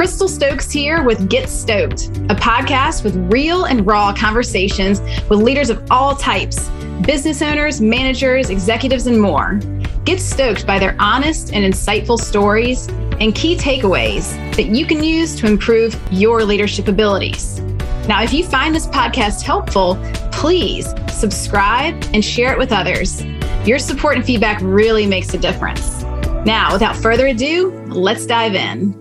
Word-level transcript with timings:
Crystal 0.00 0.28
Stokes 0.28 0.70
here 0.70 1.02
with 1.02 1.28
Get 1.28 1.46
Stoked, 1.50 2.06
a 2.30 2.34
podcast 2.34 3.04
with 3.04 3.16
real 3.30 3.66
and 3.66 3.86
raw 3.86 4.14
conversations 4.14 4.98
with 5.28 5.42
leaders 5.42 5.68
of 5.68 5.86
all 5.90 6.16
types 6.16 6.70
business 7.02 7.42
owners, 7.42 7.82
managers, 7.82 8.48
executives, 8.48 9.06
and 9.06 9.20
more. 9.20 9.60
Get 10.06 10.18
stoked 10.18 10.66
by 10.66 10.78
their 10.78 10.96
honest 10.98 11.52
and 11.52 11.70
insightful 11.70 12.18
stories 12.18 12.88
and 13.20 13.34
key 13.34 13.56
takeaways 13.56 14.32
that 14.56 14.68
you 14.68 14.86
can 14.86 15.04
use 15.04 15.36
to 15.36 15.46
improve 15.46 16.00
your 16.10 16.46
leadership 16.46 16.88
abilities. 16.88 17.60
Now, 18.08 18.22
if 18.22 18.32
you 18.32 18.42
find 18.42 18.74
this 18.74 18.86
podcast 18.86 19.42
helpful, 19.42 19.98
please 20.32 20.94
subscribe 21.12 22.02
and 22.14 22.24
share 22.24 22.52
it 22.52 22.58
with 22.58 22.72
others. 22.72 23.22
Your 23.66 23.78
support 23.78 24.16
and 24.16 24.24
feedback 24.24 24.60
really 24.62 25.06
makes 25.06 25.34
a 25.34 25.38
difference. 25.38 26.04
Now, 26.46 26.72
without 26.72 26.96
further 26.96 27.26
ado, 27.26 27.70
let's 27.88 28.24
dive 28.24 28.54
in. 28.54 28.98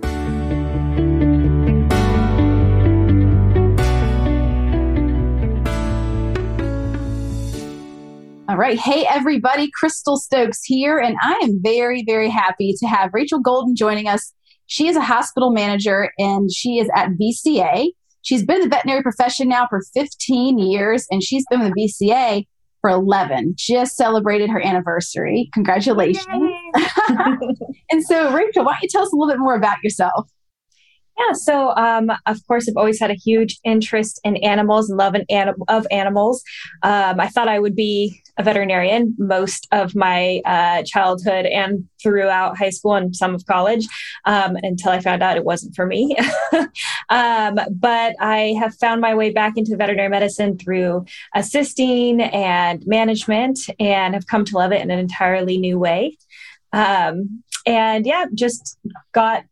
Right. 8.60 8.78
Hey, 8.78 9.06
everybody. 9.10 9.72
Crystal 9.74 10.18
Stokes 10.18 10.64
here. 10.64 10.98
And 11.00 11.16
I 11.24 11.40
am 11.44 11.62
very, 11.64 12.04
very 12.06 12.30
happy 12.30 12.76
to 12.78 12.88
have 12.88 13.12
Rachel 13.14 13.40
Golden 13.40 13.76
joining 13.76 14.08
us. 14.08 14.34
She 14.66 14.88
is 14.88 14.98
a 14.98 15.02
hospital 15.02 15.52
manager 15.52 16.12
and 16.20 16.52
she 16.52 16.78
is 16.78 16.90
at 16.94 17.12
VCA. 17.12 17.88
She's 18.22 18.46
been 18.46 18.58
in 18.58 18.64
the 18.64 18.70
veterinary 18.70 19.02
profession 19.02 19.48
now 19.48 19.66
for 19.70 19.82
15 19.94 20.60
years 20.60 21.08
and 21.10 21.24
she's 21.24 21.46
been 21.50 21.62
with 21.62 21.74
the 21.74 21.90
VCA 22.04 22.46
for 22.82 22.90
11. 22.90 23.56
Just 23.58 23.96
celebrated 23.96 24.50
her 24.50 24.62
anniversary. 24.62 25.50
Congratulations. 25.54 26.28
and 27.90 28.04
so, 28.04 28.34
Rachel, 28.34 28.66
why 28.66 28.74
don't 28.74 28.84
you 28.84 28.90
tell 28.90 29.04
us 29.04 29.14
a 29.14 29.16
little 29.16 29.34
bit 29.34 29.40
more 29.40 29.56
about 29.56 29.78
yourself? 29.84 30.30
Yeah, 31.20 31.34
so 31.34 31.76
um, 31.76 32.10
of 32.28 32.38
course, 32.48 32.70
I've 32.70 32.78
always 32.78 33.00
had 33.00 33.12
a 33.12 33.16
huge 33.16 33.60
interest 33.66 34.22
in 34.24 34.38
animals 34.38 34.90
and 34.90 34.98
love 34.98 35.16
anim- 35.30 35.64
of 35.68 35.86
animals. 35.92 36.42
Um, 36.82 37.20
I 37.20 37.28
thought 37.28 37.50
I 37.50 37.60
would 37.60 37.76
be 37.76 38.22
a 38.38 38.44
veterinarian 38.44 39.16
most 39.18 39.68
of 39.74 39.96
my 39.96 40.42
uh, 40.46 40.84
childhood 40.84 41.46
and 41.46 41.90
throughout 42.02 42.58
high 42.58 42.70
school 42.70 42.96
and 42.96 43.14
some 43.14 43.36
of 43.36 43.46
college 43.48 43.86
um, 44.26 44.56
until 44.64 44.94
I 44.94 45.02
found 45.02 45.22
out 45.22 45.36
it 45.36 45.44
wasn't 45.44 45.76
for 45.76 45.86
me. 45.86 46.16
Um, 47.12 47.58
but 47.72 48.14
I 48.20 48.56
have 48.60 48.76
found 48.76 49.02
my 49.02 49.16
way 49.16 49.32
back 49.32 49.54
into 49.58 49.76
veterinary 49.76 50.10
medicine 50.10 50.60
through 50.60 51.06
assisting 51.34 52.22
and 52.22 52.86
management 52.86 53.60
and 53.80 54.14
have 54.14 54.28
come 54.28 54.46
to 54.46 54.56
love 54.56 54.72
it 54.72 54.82
in 54.82 54.92
an 54.92 55.00
entirely 55.00 55.58
new 55.58 55.80
way. 55.80 56.20
Um, 56.72 57.44
and 57.66 58.06
yeah, 58.06 58.26
just 58.36 58.78
got 59.12 59.44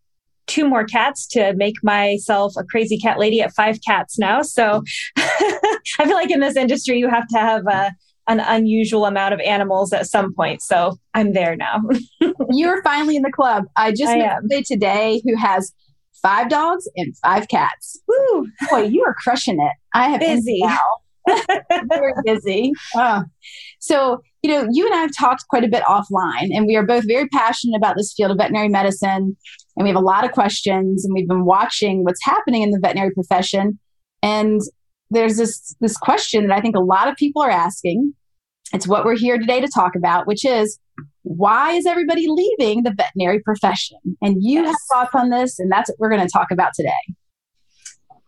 two 0.47 0.67
more 0.67 0.85
cats 0.85 1.27
to 1.27 1.53
make 1.55 1.75
myself 1.83 2.53
a 2.57 2.63
crazy 2.63 2.97
cat 2.97 3.19
lady 3.19 3.41
at 3.41 3.53
five 3.53 3.79
cats 3.85 4.17
now. 4.17 4.41
So 4.41 4.83
I 5.17 5.79
feel 5.99 6.13
like 6.13 6.31
in 6.31 6.39
this 6.39 6.55
industry, 6.55 6.97
you 6.97 7.09
have 7.09 7.27
to 7.27 7.37
have 7.37 7.67
a, 7.67 7.93
an 8.27 8.39
unusual 8.39 9.05
amount 9.05 9.33
of 9.33 9.39
animals 9.41 9.93
at 9.93 10.07
some 10.07 10.33
point. 10.33 10.61
So 10.61 10.97
I'm 11.13 11.33
there 11.33 11.55
now. 11.55 11.81
You're 12.49 12.81
finally 12.83 13.15
in 13.15 13.23
the 13.23 13.31
club. 13.31 13.65
I 13.75 13.91
just 13.91 14.11
I 14.11 14.17
met 14.17 14.37
somebody 14.39 14.63
today 14.63 15.21
who 15.25 15.35
has 15.35 15.73
five 16.21 16.49
dogs 16.49 16.89
and 16.95 17.15
five 17.17 17.47
cats. 17.47 17.99
Woo! 18.07 18.47
Boy, 18.69 18.83
you 18.83 19.03
are 19.03 19.13
crushing 19.13 19.61
it. 19.61 19.73
I 19.93 20.09
have 20.09 20.19
busy. 20.19 20.63
Very 21.89 22.13
busy. 22.23 22.71
Oh. 22.95 23.23
So, 23.79 24.21
you 24.41 24.51
know, 24.51 24.67
you 24.71 24.85
and 24.85 24.95
I 24.95 24.99
have 24.99 25.11
talked 25.17 25.47
quite 25.49 25.63
a 25.63 25.67
bit 25.67 25.83
offline, 25.83 26.55
and 26.55 26.65
we 26.65 26.75
are 26.75 26.85
both 26.85 27.05
very 27.05 27.27
passionate 27.27 27.77
about 27.77 27.95
this 27.97 28.13
field 28.15 28.31
of 28.31 28.37
veterinary 28.37 28.69
medicine. 28.69 29.35
And 29.77 29.83
we 29.83 29.89
have 29.89 29.95
a 29.95 30.03
lot 30.05 30.25
of 30.25 30.31
questions, 30.31 31.05
and 31.05 31.13
we've 31.13 31.27
been 31.27 31.45
watching 31.45 32.03
what's 32.03 32.23
happening 32.23 32.63
in 32.63 32.71
the 32.71 32.79
veterinary 32.79 33.11
profession. 33.11 33.79
And 34.23 34.59
there's 35.11 35.37
this 35.37 35.75
this 35.79 35.95
question 35.95 36.47
that 36.47 36.57
I 36.57 36.61
think 36.61 36.75
a 36.75 36.81
lot 36.81 37.07
of 37.07 37.15
people 37.15 37.43
are 37.43 37.51
asking. 37.51 38.13
It's 38.73 38.87
what 38.87 39.05
we're 39.05 39.15
here 39.15 39.37
today 39.37 39.61
to 39.61 39.67
talk 39.67 39.95
about, 39.95 40.27
which 40.27 40.43
is 40.43 40.79
why 41.21 41.73
is 41.73 41.85
everybody 41.85 42.25
leaving 42.27 42.83
the 42.83 42.91
veterinary 42.91 43.39
profession? 43.39 43.97
And 44.21 44.37
you 44.41 44.63
yes. 44.63 44.67
have 44.67 44.75
thoughts 44.91 45.15
on 45.15 45.29
this, 45.29 45.59
and 45.59 45.71
that's 45.71 45.89
what 45.91 45.99
we're 45.99 46.09
going 46.09 46.25
to 46.25 46.31
talk 46.31 46.47
about 46.51 46.73
today. 46.73 46.91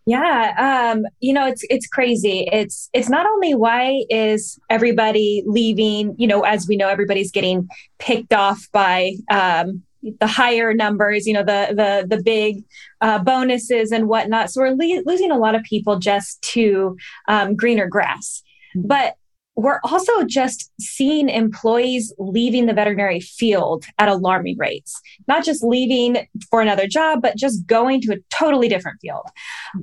Yeah, 0.05 0.93
um, 0.93 1.03
you 1.19 1.33
know 1.33 1.47
it's 1.47 1.63
it's 1.69 1.87
crazy. 1.87 2.47
It's 2.51 2.89
it's 2.93 3.09
not 3.09 3.25
only 3.25 3.55
why 3.55 4.05
is 4.09 4.59
everybody 4.69 5.43
leaving. 5.45 6.15
You 6.17 6.27
know, 6.27 6.41
as 6.41 6.67
we 6.67 6.77
know, 6.77 6.89
everybody's 6.89 7.31
getting 7.31 7.67
picked 7.97 8.33
off 8.33 8.67
by 8.71 9.13
um, 9.31 9.83
the 10.01 10.27
higher 10.27 10.73
numbers. 10.73 11.25
You 11.25 11.33
know, 11.33 11.43
the 11.43 11.67
the 11.75 12.15
the 12.15 12.21
big 12.23 12.63
uh, 13.01 13.19
bonuses 13.19 13.91
and 13.91 14.07
whatnot. 14.07 14.51
So 14.51 14.61
we're 14.61 14.75
le- 14.75 15.03
losing 15.05 15.31
a 15.31 15.37
lot 15.37 15.55
of 15.55 15.63
people 15.63 15.99
just 15.99 16.41
to 16.53 16.97
um, 17.27 17.55
greener 17.55 17.87
grass. 17.87 18.41
Mm-hmm. 18.75 18.87
But 18.87 19.15
we're 19.55 19.79
also 19.83 20.23
just 20.23 20.71
seeing 20.79 21.27
employees 21.27 22.13
leaving 22.17 22.65
the 22.65 22.73
veterinary 22.73 23.19
field 23.19 23.83
at 23.97 24.07
alarming 24.07 24.57
rates, 24.57 25.01
not 25.27 25.43
just 25.43 25.63
leaving 25.63 26.27
for 26.49 26.61
another 26.61 26.87
job, 26.87 27.21
but 27.21 27.35
just 27.35 27.67
going 27.67 27.99
to 28.01 28.13
a 28.13 28.17
totally 28.33 28.69
different 28.69 28.99
field. 29.01 29.25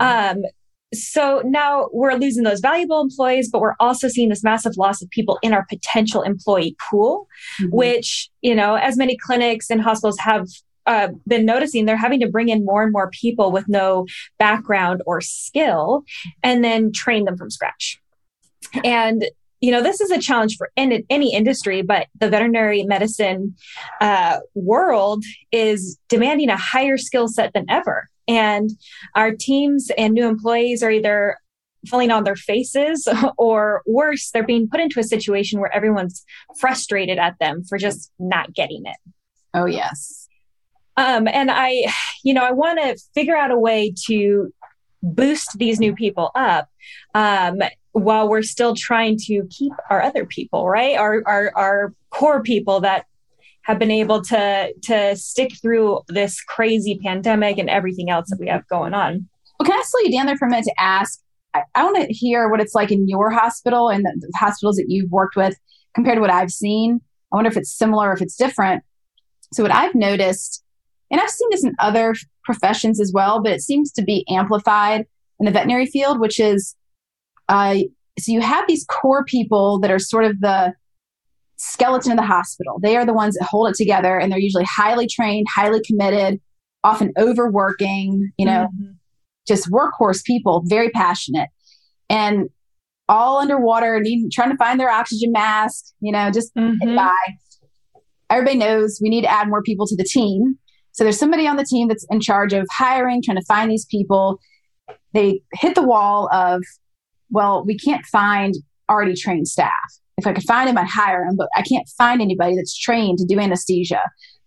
Mm-hmm. 0.01 0.39
Um, 0.39 0.45
so 0.95 1.43
now 1.45 1.89
we're 1.93 2.15
losing 2.15 2.45
those 2.45 2.61
valuable 2.61 3.01
employees, 3.01 3.51
but 3.51 3.61
we're 3.61 3.75
also 3.81 4.09
seeing 4.09 4.29
this 4.29 4.45
massive 4.45 4.77
loss 4.77 5.03
of 5.03 5.11
people 5.11 5.39
in 5.43 5.53
our 5.53 5.67
potential 5.69 6.23
employee 6.23 6.77
pool, 6.79 7.29
mm-hmm. 7.61 7.75
which, 7.75 8.31
you 8.43 8.55
know, 8.55 8.77
as 8.77 8.97
many 8.97 9.17
clinics 9.17 9.69
and 9.69 9.83
hospitals 9.83 10.19
have 10.21 10.47
uh, 10.87 11.09
been 11.27 11.45
noticing 11.45 11.85
they're 11.85 11.97
having 11.97 12.21
to 12.21 12.29
bring 12.29 12.49
in 12.49 12.65
more 12.65 12.83
and 12.83 12.93
more 12.93 13.11
people 13.11 13.51
with 13.51 13.69
no 13.69 14.07
background 14.39 15.03
or 15.07 15.21
skill 15.21 16.05
and 16.43 16.63
then 16.63 16.93
train 16.93 17.25
them 17.25 17.37
from 17.37 17.51
scratch. 17.51 18.01
And 18.85 19.25
you 19.63 19.73
know 19.73 19.83
this 19.83 20.01
is 20.03 20.11
a 20.11 20.21
challenge 20.21 20.57
for 20.59 20.71
in, 20.77 21.03
any 21.09 21.35
industry 21.35 21.81
but 21.81 22.09
the 22.21 22.29
veterinary 22.29 22.83
medicine 22.83 23.57
uh, 24.03 24.39
world 24.55 25.25
is 25.51 25.99
demanding 26.09 26.51
a 26.51 26.57
higher 26.57 26.99
skill 26.99 27.27
set 27.27 27.55
than 27.55 27.65
ever 27.71 28.11
and 28.29 28.71
our 29.15 29.33
teams 29.33 29.91
and 29.97 30.15
new 30.15 30.27
employees 30.27 30.83
are 30.83 30.91
either 30.91 31.39
falling 31.89 32.11
on 32.11 32.25
their 32.25 32.37
faces 32.37 33.07
or 33.39 33.83
worse 33.87 34.31
they're 34.31 34.43
being 34.47 34.69
put 34.69 34.81
into 34.81 34.99
a 35.01 35.05
situation 35.05 35.61
where 35.61 35.75
everyone's 35.75 36.25
frustrated 36.59 37.19
at 37.19 37.39
them 37.39 37.63
for 37.65 37.79
just 37.79 38.11
not 38.19 38.53
getting 38.53 38.83
it 38.87 38.97
oh 39.55 39.67
yes 39.67 40.29
um, 40.97 41.29
and 41.29 41.51
i 41.51 41.85
you 42.25 42.35
know 42.35 42.45
i 42.45 42.53
want 42.53 42.79
to 42.79 42.97
figure 43.15 43.37
out 43.37 43.51
a 43.51 43.59
way 43.59 43.93
to 44.07 44.53
boost 45.03 45.59
these 45.59 45.79
new 45.79 45.95
people 45.95 46.31
up 46.35 46.69
um, 47.15 47.61
while 47.93 48.29
we're 48.29 48.43
still 48.43 48.75
trying 48.75 49.17
to 49.17 49.47
keep 49.51 49.73
our 49.89 50.03
other 50.03 50.27
people, 50.27 50.69
right? 50.69 50.97
Our 50.97 51.23
our 51.27 51.53
our 51.55 51.95
core 52.11 52.43
people 52.43 52.81
that 52.81 53.07
have 53.67 53.81
been 53.81 53.91
able 53.91 54.23
to 54.23 54.73
to 54.83 55.17
stick 55.17 55.53
through 55.61 56.01
this 56.09 56.41
crazy 56.43 57.01
pandemic 57.03 57.59
and 57.59 57.69
everything 57.69 58.09
else 58.11 58.29
that 58.31 58.39
we 58.39 58.47
have 58.47 58.67
going 58.69 58.95
on. 58.95 59.29
Well, 59.59 59.67
can 59.67 59.77
I 59.79 59.83
slow 59.85 60.01
you 60.03 60.13
down 60.13 60.27
there 60.27 60.37
for 60.37 60.47
a 60.47 60.51
minute 60.51 60.67
to 60.67 60.75
ask? 60.79 61.21
I, 61.53 61.63
I 61.75 61.83
want 61.83 61.97
to 61.97 62.13
hear 62.13 62.49
what 62.49 62.61
it's 62.61 62.77
like 62.77 62.93
in 62.93 63.09
your 63.09 63.31
hospital 63.31 63.89
and 63.89 64.05
the, 64.05 64.17
the 64.21 64.33
hospitals 64.39 64.77
that 64.77 64.87
you've 64.89 65.11
worked 65.11 65.35
with 65.35 65.57
compared 65.95 66.17
to 66.17 66.21
what 66.21 66.31
I've 66.31 66.53
seen. 66.53 67.01
I 67.33 67.37
wonder 67.37 67.51
if 67.51 67.57
it's 67.57 67.73
similar, 67.73 68.13
if 68.13 68.23
it's 68.23 68.37
different. 68.37 68.85
So, 69.53 69.65
what 69.65 69.75
I've 69.75 69.97
noticed, 69.97 70.63
and 71.11 71.21
I've 71.21 71.31
seen 71.31 71.49
this 71.51 71.65
in 71.65 71.75
other 71.81 72.15
professions 72.45 73.01
as 73.01 73.13
well, 73.13 73.43
but 73.43 73.53
it 73.53 73.63
seems 73.63 73.91
to 73.95 74.03
be 74.03 74.25
amplified 74.29 75.07
in 75.41 75.47
the 75.47 75.51
veterinary 75.51 75.87
field, 75.87 76.21
which 76.21 76.39
is 76.39 76.77
uh, 77.49 77.79
so 78.19 78.33
you 78.33 78.41
have 78.41 78.67
these 78.69 78.85
core 78.85 79.25
people 79.25 79.81
that 79.81 79.91
are 79.91 79.99
sort 79.99 80.25
of 80.25 80.41
the 80.41 80.73
skeleton 81.57 82.13
of 82.13 82.19
the 82.19 82.25
hospital. 82.25 82.79
They 82.83 82.97
are 82.97 83.07
the 83.07 83.15
ones 83.15 83.35
that 83.35 83.47
hold 83.47 83.69
it 83.69 83.75
together, 83.75 84.19
and 84.19 84.31
they're 84.31 84.39
usually 84.39 84.65
highly 84.65 85.07
trained, 85.07 85.47
highly 85.55 85.81
committed, 85.87 86.41
often 86.85 87.13
overworking. 87.19 88.31
You 88.37 88.47
know, 88.47 88.69
mm-hmm. 88.75 88.93
just 89.47 89.71
workhorse 89.71 90.25
people, 90.25 90.63
very 90.67 90.91
passionate, 90.91 91.49
and 92.09 92.49
all 93.09 93.39
underwater, 93.39 94.01
need, 94.01 94.31
trying 94.33 94.51
to 94.51 94.57
find 94.57 94.81
their 94.81 94.91
oxygen 94.91 95.33
mask. 95.33 95.87
You 96.01 96.13
know, 96.13 96.31
just 96.31 96.55
mm-hmm. 96.55 96.95
by. 96.95 97.17
Everybody 98.29 98.59
knows 98.59 98.99
we 99.01 99.09
need 99.09 99.21
to 99.21 99.31
add 99.31 99.49
more 99.49 99.63
people 99.63 99.87
to 99.87 99.95
the 99.95 100.03
team. 100.03 100.59
So 100.91 101.05
there's 101.05 101.19
somebody 101.19 101.47
on 101.47 101.57
the 101.57 101.65
team 101.65 101.87
that's 101.87 102.05
in 102.11 102.21
charge 102.21 102.53
of 102.53 102.67
hiring, 102.73 103.23
trying 103.23 103.37
to 103.37 103.45
find 103.45 103.71
these 103.71 103.85
people. 103.85 104.41
They 105.13 105.43
hit 105.53 105.77
the 105.77 105.83
wall 105.83 106.29
of 106.33 106.63
well, 107.31 107.65
we 107.65 107.77
can't 107.77 108.05
find 108.07 108.55
already 108.89 109.15
trained 109.15 109.49
staff. 109.49 109.73
If 110.19 110.27
I 110.27 110.33
could 110.33 110.45
find 110.45 110.69
them, 110.69 110.79
I'd 110.79 110.89
hire 110.89 111.25
them, 111.27 111.37
but 111.37 111.49
I 111.55 111.63
can't 111.63 111.89
find 111.99 112.23
anybody 112.23 112.57
that's 112.57 112.77
trained 112.77 113.19
to 113.19 113.25
do 113.27 113.39
anesthesia 113.39 114.01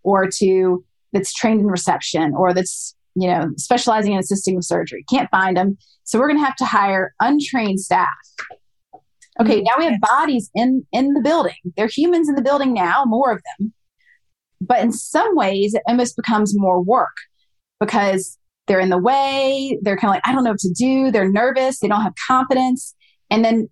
or 0.04 0.28
to 0.38 0.84
that's 1.14 1.34
trained 1.34 1.60
in 1.60 1.68
reception 1.68 2.34
or 2.36 2.54
that's 2.54 2.96
you 3.16 3.28
know 3.28 3.50
specializing 3.58 4.14
in 4.14 4.20
assisting 4.20 4.56
with 4.56 4.66
surgery. 4.66 5.04
Can't 5.10 5.30
find 5.30 5.58
them, 5.58 5.78
so 6.04 6.20
we're 6.20 6.28
going 6.28 6.40
to 6.40 6.46
have 6.46 6.56
to 6.58 6.66
hire 6.66 7.14
untrained 7.20 7.80
staff. 7.80 8.08
Okay, 9.40 9.58
mm-hmm. 9.58 9.64
now 9.64 9.78
we 9.78 9.86
have 9.86 10.02
bodies 10.02 10.50
in 10.56 10.86
in 10.92 11.14
the 11.14 11.22
building. 11.22 11.54
There 11.78 11.86
are 11.86 11.90
humans 11.90 12.30
in 12.30 12.36
the 12.36 12.42
building 12.42 12.74
now, 12.74 13.04
more 13.06 13.32
of 13.32 13.42
them. 13.58 13.74
But 14.62 14.80
in 14.82 14.92
some 14.92 15.36
ways, 15.36 15.74
it 15.74 15.84
almost 15.88 16.16
becomes 16.18 16.54
more 16.58 16.82
work 16.82 17.16
because 17.80 18.38
they're 18.68 18.80
in 18.80 18.90
the 18.90 18.98
way. 18.98 19.78
They're 19.82 19.98
kind 19.98 20.10
of 20.10 20.16
like, 20.16 20.24
I 20.26 20.34
don't 20.34 20.44
know 20.44 20.52
what 20.52 20.60
to 20.60 20.74
do. 20.74 21.12
They're 21.12 21.32
nervous. 21.32 21.80
They 21.80 21.88
don't 21.88 22.02
have 22.02 22.14
confidence. 22.28 22.94
And 23.30 23.44
then 23.44 23.70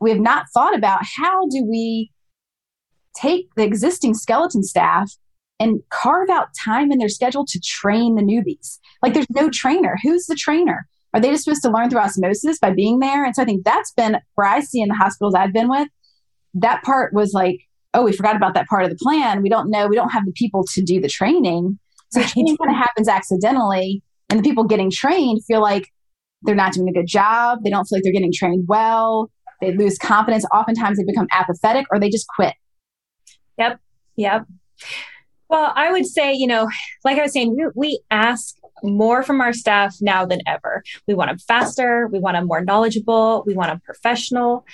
we 0.00 0.10
have 0.10 0.20
not 0.20 0.46
thought 0.52 0.76
about 0.76 1.00
how 1.16 1.46
do 1.48 1.64
we 1.64 2.10
take 3.16 3.54
the 3.56 3.64
existing 3.64 4.14
skeleton 4.14 4.62
staff 4.62 5.10
and 5.58 5.80
carve 5.90 6.28
out 6.28 6.48
time 6.64 6.92
in 6.92 6.98
their 6.98 7.08
schedule 7.08 7.44
to 7.46 7.60
train 7.64 8.14
the 8.14 8.22
newbies. 8.22 8.78
Like 9.02 9.14
there's 9.14 9.30
no 9.30 9.48
trainer. 9.48 9.96
Who's 10.02 10.26
the 10.26 10.34
trainer? 10.34 10.86
Are 11.14 11.20
they 11.20 11.30
just 11.30 11.44
supposed 11.44 11.62
to 11.62 11.70
learn 11.70 11.88
through 11.88 12.00
osmosis 12.00 12.58
by 12.58 12.72
being 12.72 12.98
there? 12.98 13.24
And 13.24 13.34
so 13.34 13.42
I 13.42 13.46
think 13.46 13.64
that's 13.64 13.92
been 13.92 14.18
where 14.34 14.46
I 14.46 14.60
see 14.60 14.82
in 14.82 14.88
the 14.88 14.94
hospitals 14.94 15.34
I've 15.34 15.52
been 15.52 15.70
with. 15.70 15.88
That 16.52 16.82
part 16.82 17.14
was 17.14 17.32
like, 17.32 17.60
oh, 17.94 18.04
we 18.04 18.12
forgot 18.12 18.36
about 18.36 18.52
that 18.54 18.66
part 18.66 18.84
of 18.84 18.90
the 18.90 18.96
plan. 18.96 19.40
We 19.40 19.48
don't 19.48 19.70
know. 19.70 19.86
We 19.88 19.96
don't 19.96 20.10
have 20.10 20.26
the 20.26 20.32
people 20.32 20.64
to 20.74 20.82
do 20.82 21.00
the 21.00 21.08
training. 21.08 21.78
So 22.10 22.20
right. 22.20 22.28
training 22.28 22.58
kind 22.58 22.70
of 22.70 22.76
happens 22.76 23.08
accidentally. 23.08 24.02
And 24.28 24.40
the 24.40 24.42
people 24.42 24.64
getting 24.64 24.90
trained 24.90 25.42
feel 25.46 25.62
like 25.62 25.88
they're 26.42 26.54
not 26.54 26.74
doing 26.74 26.88
a 26.88 26.92
good 26.92 27.06
job. 27.06 27.60
They 27.64 27.70
don't 27.70 27.86
feel 27.86 27.96
like 27.96 28.04
they're 28.04 28.12
getting 28.12 28.32
trained 28.34 28.66
well. 28.68 29.30
They 29.60 29.74
lose 29.74 29.98
confidence. 29.98 30.44
Oftentimes 30.52 30.98
they 30.98 31.04
become 31.04 31.28
apathetic 31.32 31.86
or 31.90 31.98
they 31.98 32.10
just 32.10 32.26
quit. 32.34 32.54
Yep. 33.58 33.80
Yep. 34.16 34.46
Well, 35.48 35.72
I 35.74 35.92
would 35.92 36.06
say, 36.06 36.34
you 36.34 36.46
know, 36.46 36.68
like 37.04 37.18
I 37.18 37.22
was 37.22 37.32
saying, 37.32 37.56
we, 37.56 37.66
we 37.74 38.00
ask 38.10 38.56
more 38.82 39.22
from 39.22 39.40
our 39.40 39.52
staff 39.52 39.96
now 40.00 40.24
than 40.24 40.40
ever. 40.46 40.82
We 41.06 41.14
want 41.14 41.30
them 41.30 41.38
faster. 41.38 42.08
We 42.08 42.18
want 42.18 42.36
them 42.36 42.46
more 42.46 42.64
knowledgeable. 42.64 43.44
We 43.46 43.54
want 43.54 43.70
them 43.70 43.80
professional. 43.84 44.64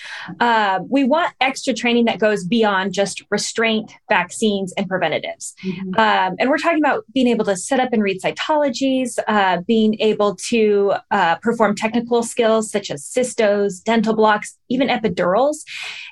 Uh, 0.41 0.81
we 0.89 1.05
want 1.05 1.35
extra 1.41 1.75
training 1.75 2.07
that 2.07 2.19
goes 2.19 2.45
beyond 2.45 2.93
just 2.93 3.23
restraint, 3.31 3.93
vaccines, 4.09 4.73
and 4.77 4.89
preventatives. 4.89 5.55
Mm-hmm. 5.65 5.99
Um, 5.99 6.37
and 6.39 6.51
we're 6.51 6.59
talking 6.59 6.79
about 6.79 7.05
being 7.15 7.29
able 7.29 7.45
to 7.47 7.57
set 7.57 7.81
up 7.81 7.93
and 7.93 8.03
read 8.03 8.21
cytologies, 8.21 9.19
uh, 9.29 9.59
being 9.67 9.97
able 10.01 10.37
to 10.37 10.95
uh, 11.11 11.37
perform 11.37 11.75
technical 11.75 12.23
skills 12.23 12.71
such 12.71 12.91
as 12.91 13.05
cystos, 13.05 13.83
dental 13.83 14.15
blocks, 14.15 14.59
even 14.69 14.89
epidurals. 14.89 15.59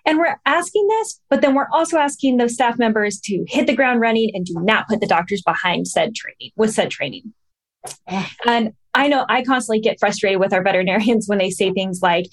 And 0.05 0.19
we're 0.19 0.37
asking 0.47 0.87
this, 0.89 1.21
but 1.29 1.41
then 1.41 1.55
we're 1.55 1.69
also 1.73 1.99
asking 1.99 2.37
those 2.37 2.55
staff 2.55 2.79
members 2.79 3.21
to 3.25 3.45
hit 3.49 3.67
the 3.67 3.75
ground 3.75 4.01
running 4.01 4.31
and 4.35 4.45
do 4.45 4.55
not 4.61 4.89
put 4.89 5.01
the 5.01 5.07
doctors 5.07 5.43
behind 5.43 5.89
said 5.89 6.15
training 6.15 6.53
with 6.57 6.73
said 6.73 6.91
training. 6.91 7.33
And 8.47 8.73
I 8.95 9.09
know 9.09 9.25
I 9.29 9.43
constantly 9.43 9.81
get 9.81 10.01
frustrated 10.01 10.41
with 10.41 10.53
our 10.53 10.63
veterinarians 10.63 11.29
when 11.29 11.39
they 11.39 11.51
say 11.51 11.73
things 11.73 12.01
like, 12.03 12.27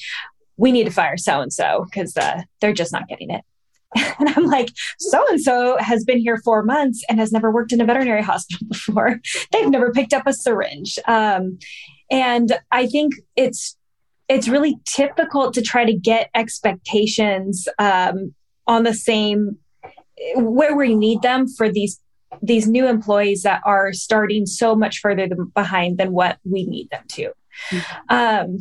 we 0.57 0.71
need 0.71 0.85
to 0.85 0.91
fire 0.91 1.17
so 1.17 1.39
and 1.39 1.53
so 1.53 1.85
because 1.85 2.13
they're 2.61 2.73
just 2.73 2.91
not 2.91 3.07
getting 3.07 3.29
it. 3.29 3.43
And 4.19 4.29
I'm 4.29 4.45
like, 4.45 4.69
so 4.99 5.23
and 5.29 5.39
so 5.39 5.77
has 5.79 6.03
been 6.03 6.17
here 6.17 6.37
four 6.43 6.63
months 6.63 7.03
and 7.07 7.19
has 7.19 7.31
never 7.31 7.51
worked 7.51 7.71
in 7.71 7.79
a 7.79 7.85
veterinary 7.85 8.21
hospital 8.31 8.67
before. 8.67 9.19
They've 9.51 9.69
never 9.69 9.91
picked 9.91 10.13
up 10.13 10.27
a 10.27 10.33
syringe. 10.33 10.97
Um, 11.07 11.59
and 12.09 12.57
I 12.71 12.87
think 12.87 13.13
it's 13.35 13.77
it's 14.27 14.49
really 14.49 14.77
difficult 14.95 15.53
to 15.53 15.61
try 15.61 15.85
to 15.85 15.93
get 15.93 16.29
expectations 16.35 17.67
um, 17.79 18.33
on 18.65 18.83
the 18.83 18.93
same 18.93 19.57
where 20.35 20.75
we 20.75 20.95
need 20.95 21.21
them 21.21 21.47
for 21.47 21.69
these 21.71 21.99
these 22.41 22.67
new 22.67 22.87
employees 22.87 23.43
that 23.43 23.61
are 23.65 23.93
starting 23.93 24.45
so 24.45 24.75
much 24.75 24.99
further 24.99 25.27
than, 25.27 25.45
behind 25.55 25.97
than 25.97 26.11
what 26.11 26.37
we 26.43 26.65
need 26.65 26.89
them 26.89 27.03
to. 27.09 27.31
Mm-hmm. 27.71 28.15
Um, 28.15 28.57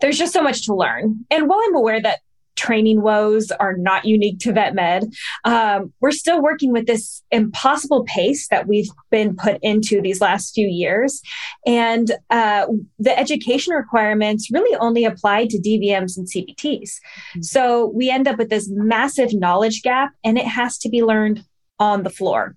there's 0.00 0.18
just 0.18 0.32
so 0.32 0.42
much 0.42 0.66
to 0.66 0.74
learn. 0.74 1.24
And 1.30 1.48
while 1.48 1.60
I'm 1.66 1.74
aware 1.74 2.00
that 2.00 2.20
training 2.58 3.00
woes 3.00 3.52
are 3.52 3.76
not 3.76 4.04
unique 4.04 4.40
to 4.40 4.52
vet 4.52 4.74
med, 4.74 5.04
um, 5.44 5.92
we're 6.00 6.10
still 6.10 6.42
working 6.42 6.72
with 6.72 6.86
this 6.86 7.22
impossible 7.30 8.04
pace 8.04 8.48
that 8.48 8.66
we've 8.66 8.90
been 9.10 9.36
put 9.36 9.58
into 9.62 10.02
these 10.02 10.20
last 10.20 10.54
few 10.54 10.66
years. 10.66 11.22
And 11.64 12.10
uh, 12.30 12.66
the 12.98 13.16
education 13.16 13.74
requirements 13.74 14.50
really 14.52 14.76
only 14.80 15.04
apply 15.04 15.46
to 15.46 15.58
DVMs 15.58 16.16
and 16.16 16.26
CVTs. 16.26 16.56
Mm-hmm. 16.90 17.42
So 17.42 17.86
we 17.94 18.10
end 18.10 18.26
up 18.26 18.38
with 18.38 18.50
this 18.50 18.68
massive 18.68 19.32
knowledge 19.32 19.82
gap, 19.82 20.10
and 20.24 20.36
it 20.36 20.46
has 20.46 20.78
to 20.78 20.88
be 20.88 21.02
learned 21.02 21.44
on 21.78 22.02
the 22.02 22.10
floor. 22.10 22.56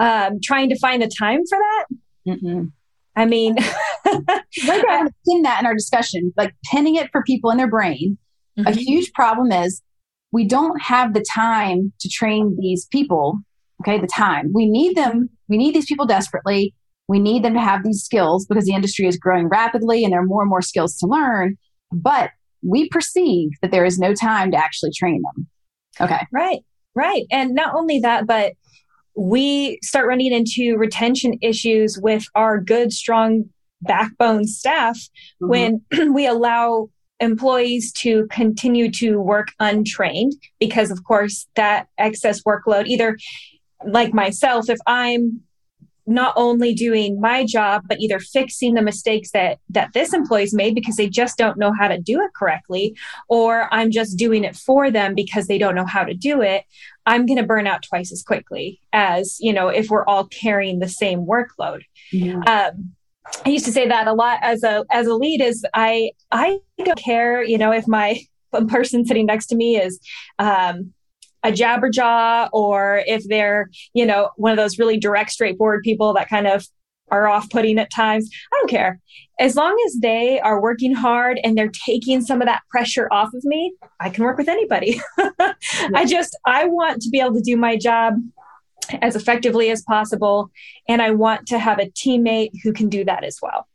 Um, 0.00 0.38
trying 0.42 0.68
to 0.70 0.78
find 0.78 1.02
the 1.02 1.10
time 1.18 1.40
for 1.48 1.58
that. 1.58 1.84
Mm-mm. 2.28 2.72
I 3.16 3.26
mean, 3.26 3.54
going 3.54 4.24
to 4.26 5.10
pin 5.26 5.42
that 5.42 5.60
in 5.60 5.66
our 5.66 5.74
discussion, 5.74 6.32
like 6.36 6.54
pinning 6.72 6.96
it 6.96 7.10
for 7.12 7.22
people 7.22 7.50
in 7.50 7.58
their 7.58 7.70
brain. 7.70 8.18
Mm-hmm. 8.58 8.68
A 8.68 8.72
huge 8.72 9.12
problem 9.12 9.52
is 9.52 9.82
we 10.32 10.44
don't 10.44 10.80
have 10.82 11.14
the 11.14 11.24
time 11.32 11.92
to 12.00 12.08
train 12.08 12.56
these 12.58 12.86
people. 12.86 13.38
Okay, 13.82 14.00
the 14.00 14.06
time 14.06 14.50
we 14.54 14.68
need 14.68 14.96
them. 14.96 15.28
We 15.48 15.56
need 15.56 15.74
these 15.74 15.86
people 15.86 16.06
desperately. 16.06 16.74
We 17.06 17.18
need 17.18 17.44
them 17.44 17.54
to 17.54 17.60
have 17.60 17.84
these 17.84 18.02
skills 18.02 18.46
because 18.46 18.64
the 18.64 18.72
industry 18.74 19.06
is 19.06 19.16
growing 19.16 19.48
rapidly 19.48 20.04
and 20.04 20.12
there 20.12 20.20
are 20.20 20.26
more 20.26 20.42
and 20.42 20.48
more 20.48 20.62
skills 20.62 20.96
to 20.98 21.06
learn. 21.06 21.56
But 21.92 22.30
we 22.62 22.88
perceive 22.88 23.50
that 23.60 23.70
there 23.70 23.84
is 23.84 23.98
no 23.98 24.14
time 24.14 24.50
to 24.52 24.56
actually 24.56 24.90
train 24.96 25.22
them. 25.22 25.46
Okay. 26.00 26.26
Right. 26.32 26.60
Right. 26.94 27.24
And 27.30 27.54
not 27.54 27.74
only 27.74 28.00
that, 28.00 28.26
but 28.26 28.54
we 29.16 29.78
start 29.82 30.06
running 30.06 30.32
into 30.32 30.76
retention 30.76 31.38
issues 31.40 31.98
with 31.98 32.24
our 32.34 32.60
good, 32.60 32.92
strong 32.92 33.50
backbone 33.82 34.46
staff 34.46 34.96
mm-hmm. 35.42 35.48
when 35.48 35.82
we 36.14 36.26
allow 36.26 36.88
employees 37.20 37.92
to 37.92 38.26
continue 38.30 38.90
to 38.90 39.20
work 39.20 39.48
untrained 39.60 40.32
because 40.58 40.90
of 40.90 41.04
course 41.04 41.46
that 41.54 41.86
excess 41.96 42.42
workload 42.42 42.86
either 42.86 43.16
like 43.86 44.12
myself 44.12 44.68
if 44.68 44.78
i'm 44.86 45.40
not 46.06 46.34
only 46.36 46.74
doing 46.74 47.20
my 47.20 47.44
job 47.44 47.82
but 47.86 47.98
either 48.00 48.18
fixing 48.18 48.74
the 48.74 48.82
mistakes 48.82 49.30
that 49.30 49.58
that 49.68 49.92
this 49.94 50.12
employee's 50.12 50.54
made 50.54 50.74
because 50.74 50.96
they 50.96 51.08
just 51.08 51.38
don't 51.38 51.58
know 51.58 51.72
how 51.72 51.88
to 51.88 51.98
do 51.98 52.20
it 52.20 52.30
correctly 52.34 52.96
or 53.28 53.72
i'm 53.72 53.90
just 53.90 54.16
doing 54.16 54.44
it 54.44 54.56
for 54.56 54.90
them 54.90 55.14
because 55.14 55.46
they 55.46 55.58
don't 55.58 55.74
know 55.74 55.86
how 55.86 56.04
to 56.04 56.14
do 56.14 56.40
it 56.40 56.64
i'm 57.06 57.26
going 57.26 57.38
to 57.38 57.46
burn 57.46 57.66
out 57.66 57.82
twice 57.82 58.12
as 58.12 58.22
quickly 58.22 58.80
as 58.92 59.36
you 59.40 59.52
know 59.52 59.68
if 59.68 59.90
we're 59.90 60.06
all 60.06 60.26
carrying 60.26 60.78
the 60.78 60.88
same 60.88 61.26
workload 61.26 61.82
yeah. 62.12 62.40
um, 62.46 62.92
i 63.44 63.48
used 63.48 63.64
to 63.64 63.72
say 63.72 63.88
that 63.88 64.06
a 64.06 64.12
lot 64.12 64.38
as 64.42 64.62
a 64.62 64.84
as 64.90 65.06
a 65.06 65.14
lead 65.14 65.40
is 65.40 65.64
i 65.74 66.10
i 66.30 66.58
don't 66.84 66.98
care 66.98 67.42
you 67.42 67.58
know 67.58 67.72
if 67.72 67.86
my 67.86 68.20
person 68.68 69.04
sitting 69.04 69.26
next 69.26 69.46
to 69.46 69.56
me 69.56 69.76
is 69.76 70.00
um, 70.38 70.93
a 71.44 71.52
jabberjaw 71.52 72.48
or 72.52 73.02
if 73.06 73.22
they're, 73.28 73.70
you 73.92 74.06
know, 74.06 74.30
one 74.36 74.50
of 74.50 74.56
those 74.56 74.78
really 74.78 74.98
direct, 74.98 75.30
straightforward 75.30 75.82
people 75.82 76.14
that 76.14 76.28
kind 76.28 76.46
of 76.46 76.66
are 77.10 77.28
off 77.28 77.50
putting 77.50 77.78
at 77.78 77.92
times. 77.92 78.30
I 78.52 78.58
don't 78.58 78.70
care. 78.70 78.98
As 79.38 79.56
long 79.56 79.76
as 79.86 80.00
they 80.00 80.40
are 80.40 80.60
working 80.60 80.94
hard 80.94 81.38
and 81.44 81.56
they're 81.56 81.70
taking 81.86 82.22
some 82.22 82.40
of 82.40 82.46
that 82.46 82.62
pressure 82.70 83.08
off 83.12 83.34
of 83.34 83.44
me, 83.44 83.74
I 84.00 84.08
can 84.08 84.24
work 84.24 84.38
with 84.38 84.48
anybody. 84.48 85.00
yeah. 85.18 85.52
I 85.94 86.06
just, 86.06 86.36
I 86.46 86.64
want 86.64 87.02
to 87.02 87.10
be 87.10 87.20
able 87.20 87.34
to 87.34 87.42
do 87.42 87.56
my 87.56 87.76
job 87.76 88.14
as 89.02 89.16
effectively 89.16 89.70
as 89.70 89.82
possible. 89.82 90.50
And 90.88 91.02
I 91.02 91.10
want 91.10 91.48
to 91.48 91.58
have 91.58 91.78
a 91.78 91.90
teammate 91.90 92.52
who 92.62 92.72
can 92.72 92.88
do 92.88 93.04
that 93.04 93.24
as 93.24 93.38
well. 93.42 93.66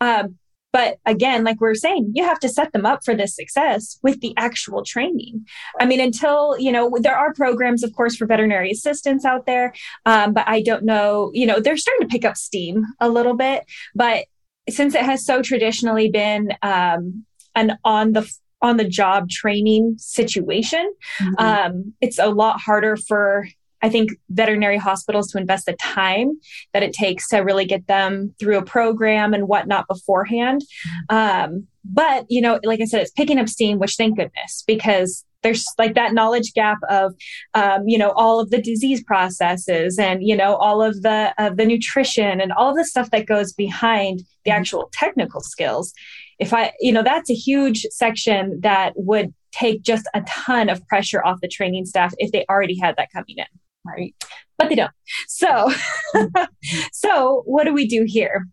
Um, 0.00 0.38
but 0.72 0.98
again, 1.04 1.44
like 1.44 1.60
we 1.60 1.68
are 1.68 1.74
saying, 1.74 2.12
you 2.14 2.24
have 2.24 2.38
to 2.40 2.48
set 2.48 2.72
them 2.72 2.86
up 2.86 3.04
for 3.04 3.14
this 3.14 3.34
success 3.34 3.98
with 4.02 4.20
the 4.20 4.34
actual 4.36 4.84
training. 4.84 5.46
I 5.80 5.86
mean, 5.86 6.00
until, 6.00 6.58
you 6.58 6.70
know, 6.70 6.96
there 7.00 7.16
are 7.16 7.34
programs, 7.34 7.82
of 7.82 7.94
course, 7.94 8.16
for 8.16 8.26
veterinary 8.26 8.70
assistants 8.70 9.24
out 9.24 9.46
there. 9.46 9.74
Um, 10.06 10.32
but 10.32 10.46
I 10.46 10.62
don't 10.62 10.84
know, 10.84 11.30
you 11.34 11.46
know, 11.46 11.60
they're 11.60 11.76
starting 11.76 12.08
to 12.08 12.12
pick 12.12 12.24
up 12.24 12.36
steam 12.36 12.84
a 13.00 13.08
little 13.08 13.34
bit. 13.34 13.64
But 13.94 14.26
since 14.68 14.94
it 14.94 15.02
has 15.02 15.24
so 15.24 15.42
traditionally 15.42 16.10
been 16.10 16.52
um, 16.62 17.24
an 17.54 17.78
on 17.84 18.12
the 18.12 18.30
on 18.62 18.76
the 18.76 18.84
job 18.84 19.30
training 19.30 19.94
situation, 19.98 20.92
mm-hmm. 21.20 21.34
um, 21.38 21.94
it's 22.00 22.18
a 22.18 22.28
lot 22.28 22.60
harder 22.60 22.96
for 22.96 23.48
I 23.82 23.88
think 23.88 24.10
veterinary 24.28 24.76
hospitals 24.76 25.30
to 25.32 25.38
invest 25.38 25.66
the 25.66 25.74
time 25.74 26.38
that 26.72 26.82
it 26.82 26.92
takes 26.92 27.28
to 27.28 27.38
really 27.38 27.64
get 27.64 27.86
them 27.86 28.34
through 28.38 28.58
a 28.58 28.64
program 28.64 29.34
and 29.34 29.48
whatnot 29.48 29.88
beforehand. 29.88 30.62
Um, 31.08 31.66
but, 31.84 32.26
you 32.28 32.40
know, 32.40 32.60
like 32.62 32.80
I 32.80 32.84
said, 32.84 33.00
it's 33.00 33.10
picking 33.10 33.38
up 33.38 33.48
steam, 33.48 33.78
which 33.78 33.96
thank 33.96 34.16
goodness, 34.18 34.64
because 34.66 35.24
there's 35.42 35.64
like 35.78 35.94
that 35.94 36.12
knowledge 36.12 36.52
gap 36.54 36.76
of, 36.90 37.14
um, 37.54 37.88
you 37.88 37.96
know, 37.96 38.10
all 38.10 38.40
of 38.40 38.50
the 38.50 38.60
disease 38.60 39.02
processes 39.02 39.98
and, 39.98 40.22
you 40.22 40.36
know, 40.36 40.56
all 40.56 40.82
of 40.82 41.00
the, 41.00 41.32
of 41.38 41.56
the 41.56 41.64
nutrition 41.64 42.40
and 42.40 42.52
all 42.52 42.74
the 42.74 42.84
stuff 42.84 43.10
that 43.10 43.24
goes 43.24 43.54
behind 43.54 44.20
the 44.44 44.50
mm-hmm. 44.50 44.60
actual 44.60 44.90
technical 44.92 45.40
skills. 45.40 45.94
If 46.38 46.52
I, 46.52 46.72
you 46.80 46.92
know, 46.92 47.02
that's 47.02 47.30
a 47.30 47.34
huge 47.34 47.86
section 47.90 48.60
that 48.62 48.92
would 48.96 49.32
take 49.52 49.82
just 49.82 50.06
a 50.14 50.20
ton 50.22 50.68
of 50.68 50.86
pressure 50.86 51.24
off 51.24 51.40
the 51.40 51.48
training 51.48 51.86
staff 51.86 52.12
if 52.18 52.30
they 52.32 52.44
already 52.48 52.78
had 52.78 52.96
that 52.96 53.08
coming 53.12 53.36
in 53.38 53.59
right? 53.84 54.14
But 54.58 54.68
they 54.68 54.74
don't. 54.74 54.92
So, 55.28 55.70
so 56.92 57.42
what 57.46 57.64
do 57.64 57.72
we 57.72 57.86
do 57.86 58.04
here? 58.06 58.46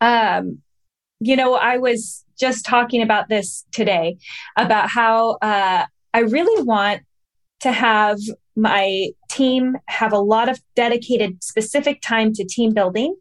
Um, 0.00 0.62
you 1.20 1.36
know, 1.36 1.54
I 1.54 1.78
was 1.78 2.24
just 2.38 2.64
talking 2.64 3.02
about 3.02 3.28
this 3.28 3.64
today 3.72 4.18
about 4.56 4.90
how 4.90 5.38
uh, 5.42 5.86
I 6.12 6.20
really 6.20 6.62
want 6.62 7.02
to 7.60 7.72
have 7.72 8.18
my 8.54 9.08
team 9.30 9.76
have 9.86 10.12
a 10.12 10.18
lot 10.18 10.48
of 10.48 10.60
dedicated 10.74 11.42
specific 11.42 12.00
time 12.02 12.32
to 12.34 12.44
team 12.44 12.72
building 12.72 13.16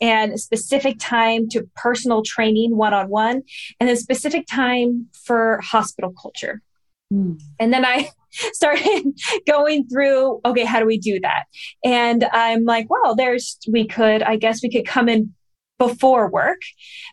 and 0.00 0.40
specific 0.40 0.96
time 0.98 1.48
to 1.50 1.68
personal 1.76 2.22
training 2.22 2.76
one 2.76 2.92
on 2.92 3.08
one, 3.08 3.42
and 3.78 3.88
then 3.88 3.96
specific 3.96 4.46
time 4.46 5.06
for 5.24 5.60
hospital 5.62 6.12
culture. 6.20 6.60
Mm. 7.12 7.40
And 7.60 7.72
then 7.72 7.84
I 7.84 8.10
started 8.52 9.04
going 9.46 9.86
through, 9.88 10.40
okay, 10.44 10.64
how 10.64 10.80
do 10.80 10.86
we 10.86 10.98
do 10.98 11.20
that? 11.20 11.44
And 11.84 12.24
I'm 12.32 12.64
like, 12.64 12.88
well, 12.90 13.14
there's, 13.14 13.58
we 13.70 13.86
could, 13.86 14.22
I 14.22 14.36
guess 14.36 14.62
we 14.62 14.70
could 14.70 14.86
come 14.86 15.08
in 15.08 15.34
before 15.78 16.30
work. 16.30 16.60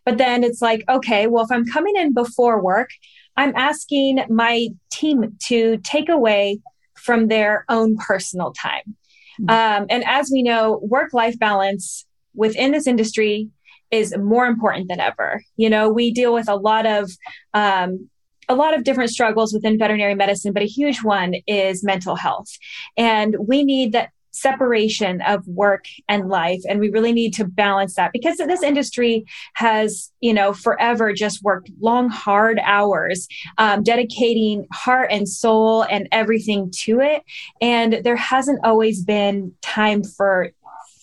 But 0.06 0.18
then 0.18 0.44
it's 0.44 0.62
like, 0.62 0.84
okay, 0.88 1.28
well, 1.28 1.44
if 1.44 1.52
I'm 1.52 1.66
coming 1.66 1.96
in 1.96 2.14
before 2.14 2.62
work, 2.62 2.90
I'm 3.36 3.54
asking 3.56 4.24
my 4.30 4.70
team 4.92 5.38
to 5.48 5.78
take 5.84 6.10
away 6.10 6.60
from 6.96 7.28
their 7.28 7.66
own 7.68 7.98
personal 7.98 8.54
time. 8.54 8.96
Mm-hmm. 9.42 9.50
Um, 9.50 9.88
and 9.90 10.04
as 10.06 10.30
we 10.32 10.44
know, 10.44 10.80
work 10.84 11.14
life 11.14 11.38
balance 11.40 12.06
within 12.36 12.72
this 12.72 12.88
industry 12.88 13.50
is 13.92 14.16
more 14.18 14.46
important 14.46 14.88
than 14.90 15.00
ever. 15.00 15.44
You 15.56 15.70
know, 15.70 15.90
we 15.90 16.12
deal 16.12 16.34
with 16.34 16.50
a 16.50 16.56
lot 16.56 16.86
of 16.86 17.12
um, 17.54 18.10
a 18.50 18.56
lot 18.56 18.76
of 18.76 18.84
different 18.84 19.10
struggles 19.10 19.54
within 19.54 19.78
veterinary 19.78 20.16
medicine, 20.16 20.54
but 20.54 20.64
a 20.64 20.68
huge 20.68 21.04
one 21.04 21.36
is 21.48 21.84
mental 21.84 22.16
health. 22.16 22.58
And 22.98 23.36
we 23.40 23.64
need 23.64 23.92
that 23.94 24.10
separation 24.34 25.22
of 25.22 25.48
work 25.48 25.86
and 26.10 26.28
life 26.28 26.62
and 26.68 26.80
we 26.80 26.90
really 26.90 27.14
need 27.14 27.34
to 27.36 27.46
balance 27.46 27.96
that 27.96 28.12
because 28.12 28.38
this 28.38 28.64
industry 28.64 29.24
has 29.54 30.12
you 30.22 30.34
know 30.34 30.52
forever 30.52 31.14
just 31.14 31.44
worked 31.44 31.70
long 31.80 32.10
hard 32.10 32.60
hours 32.64 33.28
um, 33.60 33.84
dedicating 33.84 34.66
heart 34.74 35.08
and 35.12 35.30
soul 35.30 35.84
and 35.84 36.08
everything 36.12 36.72
to 36.72 37.00
it 37.00 37.22
and 37.62 38.02
there 38.04 38.16
hasn't 38.16 38.60
always 38.64 39.04
been 39.04 39.54
time 39.62 40.04
for 40.04 40.52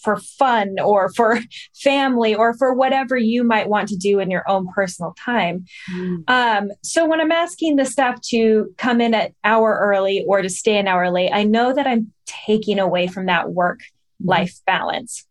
for 0.02 0.16
fun 0.16 0.76
or 0.83 1.11
for 1.12 1.38
family 1.75 2.35
or 2.35 2.54
for 2.54 2.73
whatever 2.75 3.16
you 3.16 3.45
might 3.45 3.69
want 3.69 3.88
to 3.88 3.97
do 3.97 4.19
in 4.21 4.30
your 4.30 4.49
own 4.49 4.69
personal 4.73 5.14
time. 5.19 5.66
Mm. 5.92 6.25
Um, 6.28 6.71
so 6.83 7.07
when 7.07 7.21
I'm 7.21 7.33
asking 7.33 7.76
the 7.76 7.85
staff 7.85 8.21
to 8.28 8.73
come 8.76 9.00
in 9.00 9.14
an 9.14 9.35
hour 9.45 9.78
early 9.80 10.25
or 10.26 10.42
to 10.42 10.49
stay 10.49 10.78
an 10.78 10.88
hour 10.88 11.11
late, 11.11 11.30
I 11.33 11.45
know 11.45 11.75
that 11.75 11.87
I'm 11.87 12.12
taking 12.26 12.78
away 12.78 13.07
from 13.07 13.26
that 13.26 13.50
work 13.50 13.80
life 14.23 14.54
mm. 14.54 14.64
balance. 14.66 15.26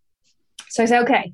So 0.70 0.84
I 0.84 0.86
say, 0.86 1.00
okay, 1.00 1.34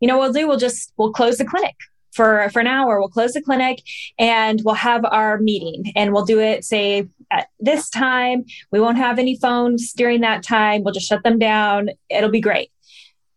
you 0.00 0.08
know 0.08 0.18
what 0.18 0.32
we'll 0.32 0.42
do? 0.42 0.48
We'll 0.48 0.58
just 0.58 0.92
we'll 0.96 1.12
close 1.12 1.38
the 1.38 1.44
clinic 1.44 1.76
for 2.12 2.48
for 2.50 2.60
an 2.60 2.66
hour. 2.66 2.98
We'll 2.98 3.08
close 3.08 3.32
the 3.32 3.42
clinic 3.42 3.82
and 4.18 4.60
we'll 4.64 4.74
have 4.74 5.04
our 5.04 5.38
meeting 5.38 5.92
and 5.96 6.12
we'll 6.12 6.24
do 6.24 6.40
it 6.40 6.64
say 6.64 7.08
at 7.30 7.48
this 7.60 7.90
time. 7.90 8.44
We 8.72 8.80
won't 8.80 8.98
have 8.98 9.18
any 9.18 9.36
phones 9.36 9.92
during 9.92 10.20
that 10.22 10.42
time. 10.42 10.82
We'll 10.82 10.94
just 10.94 11.08
shut 11.08 11.22
them 11.22 11.38
down. 11.38 11.90
It'll 12.08 12.30
be 12.30 12.40
great. 12.40 12.70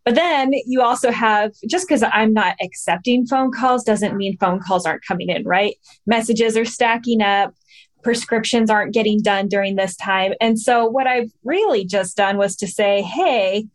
But 0.04 0.16
then 0.16 0.54
you 0.66 0.82
also 0.82 1.12
have 1.12 1.52
just 1.68 1.88
because 1.88 2.04
I'm 2.04 2.34
not 2.34 2.56
accepting 2.62 3.28
phone 3.28 3.52
calls 3.52 3.84
doesn't 3.84 4.18
mean 4.18 4.38
phone 4.38 4.60
calls 4.60 4.86
aren't 4.86 5.06
coming 5.06 5.30
in, 5.30 5.44
right? 5.44 5.76
Messages 6.08 6.58
are 6.58 6.66
stacking 6.66 7.22
up, 7.22 7.54
prescriptions 8.02 8.70
aren't 8.70 8.94
getting 8.94 9.22
done 9.22 9.48
during 9.48 9.76
this 9.76 9.96
time. 9.96 10.34
And 10.42 10.60
so 10.60 10.86
what 10.86 11.06
I've 11.06 11.32
really 11.44 11.86
just 11.86 12.18
done 12.18 12.38
was 12.38 12.56
to 12.58 12.68
say, 12.68 13.04
hey, 13.04 13.68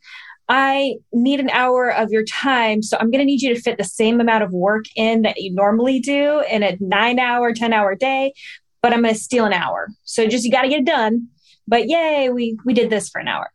I 0.49 0.95
need 1.11 1.39
an 1.39 1.49
hour 1.49 1.93
of 1.93 2.09
your 2.09 2.23
time. 2.23 2.81
So 2.81 2.97
I'm 2.97 3.11
going 3.11 3.19
to 3.19 3.25
need 3.25 3.41
you 3.41 3.53
to 3.53 3.61
fit 3.61 3.77
the 3.77 3.83
same 3.83 4.21
amount 4.21 4.43
of 4.43 4.51
work 4.51 4.85
in 4.95 5.23
that 5.23 5.41
you 5.41 5.53
normally 5.53 5.99
do 5.99 6.41
in 6.49 6.63
a 6.63 6.77
nine 6.79 7.19
hour, 7.19 7.53
10 7.53 7.73
hour 7.73 7.95
day, 7.95 8.33
but 8.81 8.93
I'm 8.93 9.01
going 9.01 9.13
to 9.13 9.19
steal 9.19 9.45
an 9.45 9.53
hour. 9.53 9.89
So 10.03 10.27
just, 10.27 10.45
you 10.45 10.51
got 10.51 10.61
to 10.61 10.69
get 10.69 10.79
it 10.79 10.85
done. 10.85 11.27
But 11.67 11.89
yay, 11.89 12.29
we, 12.29 12.57
we 12.63 12.73
did 12.73 12.89
this 12.89 13.09
for 13.09 13.19
an 13.19 13.27
hour. 13.27 13.51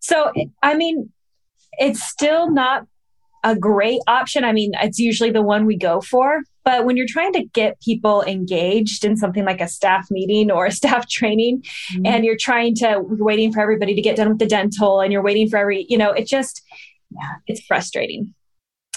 So, 0.00 0.32
I 0.62 0.74
mean, 0.74 1.12
it's 1.78 2.02
still 2.02 2.50
not 2.50 2.86
a 3.44 3.56
great 3.56 4.00
option. 4.06 4.44
I 4.44 4.52
mean, 4.52 4.72
it's 4.80 4.98
usually 4.98 5.30
the 5.30 5.42
one 5.42 5.66
we 5.66 5.76
go 5.76 6.00
for. 6.00 6.40
But 6.64 6.84
when 6.84 6.96
you're 6.96 7.06
trying 7.08 7.32
to 7.32 7.44
get 7.44 7.80
people 7.80 8.22
engaged 8.22 9.04
in 9.04 9.16
something 9.16 9.44
like 9.44 9.60
a 9.60 9.66
staff 9.66 10.06
meeting 10.10 10.50
or 10.50 10.66
a 10.66 10.72
staff 10.80 11.08
training, 11.08 11.62
mm-hmm. 11.62 12.06
and 12.06 12.24
you're 12.24 12.36
trying 12.38 12.74
to, 12.76 12.86
you're 12.86 13.24
waiting 13.24 13.52
for 13.52 13.60
everybody 13.60 13.94
to 13.94 14.02
get 14.02 14.16
done 14.16 14.28
with 14.28 14.38
the 14.38 14.46
dental 14.46 15.00
and 15.00 15.12
you're 15.12 15.22
waiting 15.22 15.48
for 15.48 15.58
every, 15.58 15.86
you 15.88 15.98
know, 15.98 16.12
it 16.12 16.26
just, 16.26 16.62
yeah, 17.10 17.34
it's 17.46 17.64
frustrating. 17.66 18.34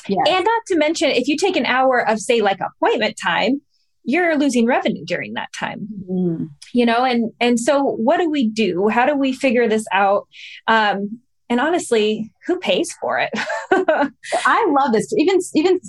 Yes. 0.07 0.27
And 0.27 0.45
not 0.45 0.61
to 0.67 0.77
mention, 0.77 1.09
if 1.09 1.27
you 1.27 1.35
take 1.35 1.55
an 1.55 1.65
hour 1.65 2.07
of, 2.07 2.19
say, 2.19 2.41
like 2.41 2.59
appointment 2.59 3.17
time, 3.21 3.61
you're 4.05 4.37
losing 4.37 4.65
revenue 4.67 5.03
during 5.05 5.33
that 5.33 5.49
time 5.57 5.87
mm. 6.09 6.47
you 6.73 6.85
know 6.85 7.03
and 7.03 7.31
and 7.39 7.59
so 7.59 7.81
what 7.81 8.17
do 8.17 8.29
we 8.29 8.47
do 8.47 8.87
how 8.87 9.05
do 9.05 9.15
we 9.15 9.33
figure 9.33 9.67
this 9.67 9.85
out 9.91 10.27
um, 10.67 11.19
and 11.49 11.59
honestly 11.59 12.31
who 12.45 12.57
pays 12.59 12.91
for 12.99 13.19
it? 13.19 13.29
I 14.45 14.67
love 14.69 14.93
this. 14.93 15.11
Even 15.17 15.39
even 15.53 15.79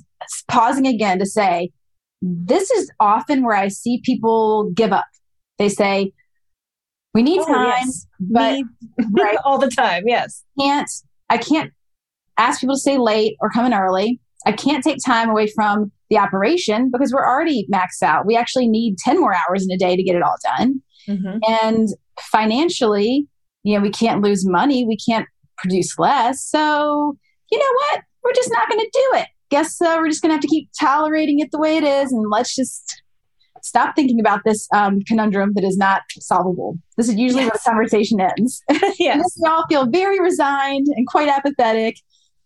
pausing 0.48 0.86
again 0.86 1.18
to 1.18 1.26
say 1.26 1.70
this 2.22 2.70
is 2.70 2.90
often 2.98 3.44
where 3.44 3.56
i 3.56 3.68
see 3.68 4.00
people 4.04 4.70
give 4.75 4.92
up. 4.92 5.04
They 5.58 5.68
say 5.68 6.12
we 7.14 7.22
need 7.22 7.40
oh, 7.40 7.46
time 7.46 7.86
yes. 7.86 8.06
but 8.20 8.62
right, 9.12 9.38
all 9.44 9.58
the 9.58 9.70
time 9.70 10.04
yes. 10.06 10.44
Can't 10.58 10.90
i 11.30 11.38
can't 11.38 11.72
ask 12.38 12.60
people 12.60 12.76
to 12.76 12.80
stay 12.80 12.98
late 12.98 13.36
or 13.40 13.50
come 13.50 13.66
in 13.66 13.75
early. 13.75 14.20
I 14.44 14.52
can't 14.52 14.84
take 14.84 14.98
time 15.04 15.30
away 15.30 15.48
from 15.48 15.90
the 16.08 16.18
operation 16.18 16.90
because 16.92 17.12
we're 17.12 17.26
already 17.26 17.66
maxed 17.72 18.02
out. 18.02 18.26
We 18.26 18.36
actually 18.36 18.68
need 18.68 18.96
10 18.98 19.18
more 19.18 19.34
hours 19.34 19.64
in 19.64 19.72
a 19.72 19.78
day 19.78 19.96
to 19.96 20.02
get 20.02 20.14
it 20.14 20.22
all 20.22 20.36
done. 20.58 20.82
Mm-hmm. 21.08 21.38
and 21.48 21.88
financially 22.20 23.28
you 23.66 23.76
know 23.76 23.82
we 23.82 23.90
can't 23.90 24.22
lose 24.22 24.46
money. 24.46 24.86
We 24.86 24.96
can't 24.96 25.26
produce 25.56 25.98
less. 25.98 26.44
So, 26.44 27.16
you 27.50 27.58
know 27.58 27.72
what? 27.75 28.02
We're 28.22 28.32
just 28.32 28.50
not 28.50 28.68
going 28.68 28.80
to 28.80 28.90
do 28.92 29.18
it. 29.18 29.26
Guess 29.50 29.80
uh, 29.80 29.96
we're 29.98 30.08
just 30.08 30.22
going 30.22 30.30
to 30.30 30.34
have 30.34 30.42
to 30.42 30.48
keep 30.48 30.68
tolerating 30.78 31.38
it 31.40 31.50
the 31.52 31.58
way 31.58 31.76
it 31.76 31.84
is. 31.84 32.12
And 32.12 32.28
let's 32.30 32.54
just 32.54 33.02
stop 33.62 33.96
thinking 33.96 34.20
about 34.20 34.42
this 34.44 34.68
um, 34.75 35.02
conundrum 35.06 35.52
that 35.54 35.64
is 35.64 35.76
not 35.76 36.02
solvable. 36.10 36.78
This 36.96 37.08
is 37.08 37.16
usually 37.16 37.42
yes. 37.42 37.50
where 37.50 37.60
the 37.64 37.70
conversation 37.70 38.20
ends. 38.20 38.62
yes. 38.98 39.38
we 39.40 39.48
all 39.48 39.64
feel 39.68 39.86
very 39.86 40.20
resigned 40.20 40.86
and 40.88 41.06
quite 41.06 41.28
apathetic. 41.28 41.98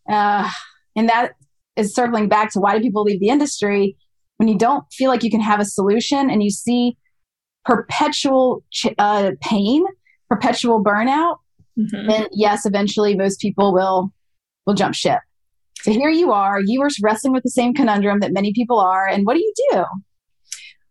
Uh, 0.08 0.50
and 0.96 1.08
that 1.08 1.34
is 1.76 1.94
circling 1.94 2.28
back 2.28 2.52
to 2.52 2.60
why 2.60 2.76
do 2.76 2.82
people 2.82 3.02
leave 3.02 3.20
the 3.20 3.28
industry 3.28 3.96
when 4.38 4.48
you 4.48 4.56
don't 4.56 4.84
feel 4.92 5.10
like 5.10 5.22
you 5.22 5.30
can 5.30 5.40
have 5.40 5.60
a 5.60 5.64
solution 5.64 6.30
and 6.30 6.42
you 6.42 6.50
see 6.50 6.96
perpetual 7.66 8.64
ch- 8.70 8.94
uh, 8.98 9.32
pain, 9.42 9.84
perpetual 10.28 10.82
burnout 10.82 11.36
mm-hmm. 11.80 12.08
then 12.08 12.26
yes, 12.32 12.66
eventually 12.66 13.16
most 13.16 13.40
people 13.40 13.72
will 13.72 14.12
will 14.66 14.74
jump 14.74 14.94
ship. 14.94 15.20
So 15.82 15.92
here 15.92 16.10
you 16.10 16.32
are, 16.32 16.60
you 16.60 16.82
are 16.82 16.88
wrestling 17.02 17.32
with 17.32 17.42
the 17.42 17.50
same 17.50 17.72
conundrum 17.74 18.20
that 18.20 18.32
many 18.32 18.52
people 18.52 18.78
are, 18.78 19.06
and 19.06 19.26
what 19.26 19.34
do 19.34 19.40
you 19.40 19.52
do? 19.70 19.84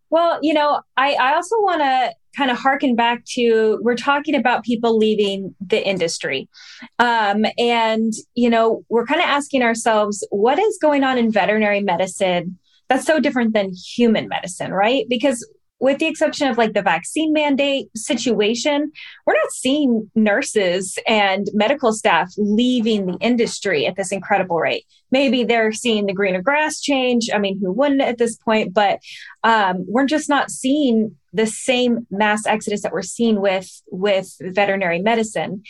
Well, 0.09 0.39
you 0.41 0.55
know, 0.55 0.81
I, 0.97 1.13
I 1.13 1.35
also 1.35 1.55
want 1.59 1.81
to 1.81 2.13
kind 2.35 2.49
of 2.49 2.57
harken 2.57 2.95
back 2.95 3.23
to 3.25 3.79
we're 3.81 3.95
talking 3.95 4.33
about 4.33 4.63
people 4.63 4.97
leaving 4.97 5.53
the 5.59 5.87
industry. 5.87 6.49
Um, 6.97 7.45
and, 7.57 8.13
you 8.33 8.49
know, 8.49 8.83
we're 8.89 9.05
kind 9.05 9.21
of 9.21 9.27
asking 9.27 9.61
ourselves, 9.61 10.25
what 10.31 10.57
is 10.57 10.77
going 10.81 11.03
on 11.03 11.17
in 11.17 11.31
veterinary 11.31 11.81
medicine 11.81 12.57
that's 12.87 13.05
so 13.05 13.19
different 13.19 13.53
than 13.53 13.71
human 13.71 14.27
medicine, 14.27 14.73
right? 14.73 15.05
Because 15.07 15.47
with 15.79 15.99
the 15.99 16.07
exception 16.07 16.47
of 16.47 16.57
like 16.57 16.73
the 16.73 16.81
vaccine 16.81 17.31
mandate 17.31 17.87
situation, 17.95 18.91
we're 19.25 19.33
not 19.33 19.51
seeing 19.51 20.09
nurses 20.13 20.97
and 21.07 21.47
medical 21.53 21.93
staff 21.93 22.31
leaving 22.37 23.05
the 23.05 23.17
industry 23.21 23.85
at 23.85 23.95
this 23.95 24.11
incredible 24.11 24.57
rate. 24.57 24.85
Maybe 25.11 25.43
they're 25.43 25.71
seeing 25.71 26.05
the 26.05 26.13
greener 26.13 26.41
grass 26.41 26.81
change. 26.81 27.29
I 27.33 27.39
mean, 27.39 27.59
who 27.61 27.71
wouldn't 27.71 28.01
at 28.01 28.17
this 28.17 28.35
point? 28.35 28.73
But 28.73 28.99
um, 29.43 29.85
we're 29.87 30.05
just 30.05 30.29
not 30.29 30.51
seeing 30.51 31.15
the 31.31 31.47
same 31.47 32.05
mass 32.11 32.45
exodus 32.45 32.81
that 32.81 32.91
we're 32.91 33.01
seeing 33.01 33.39
with 33.39 33.69
with 33.89 34.35
veterinary 34.41 34.99
medicine. 34.99 35.63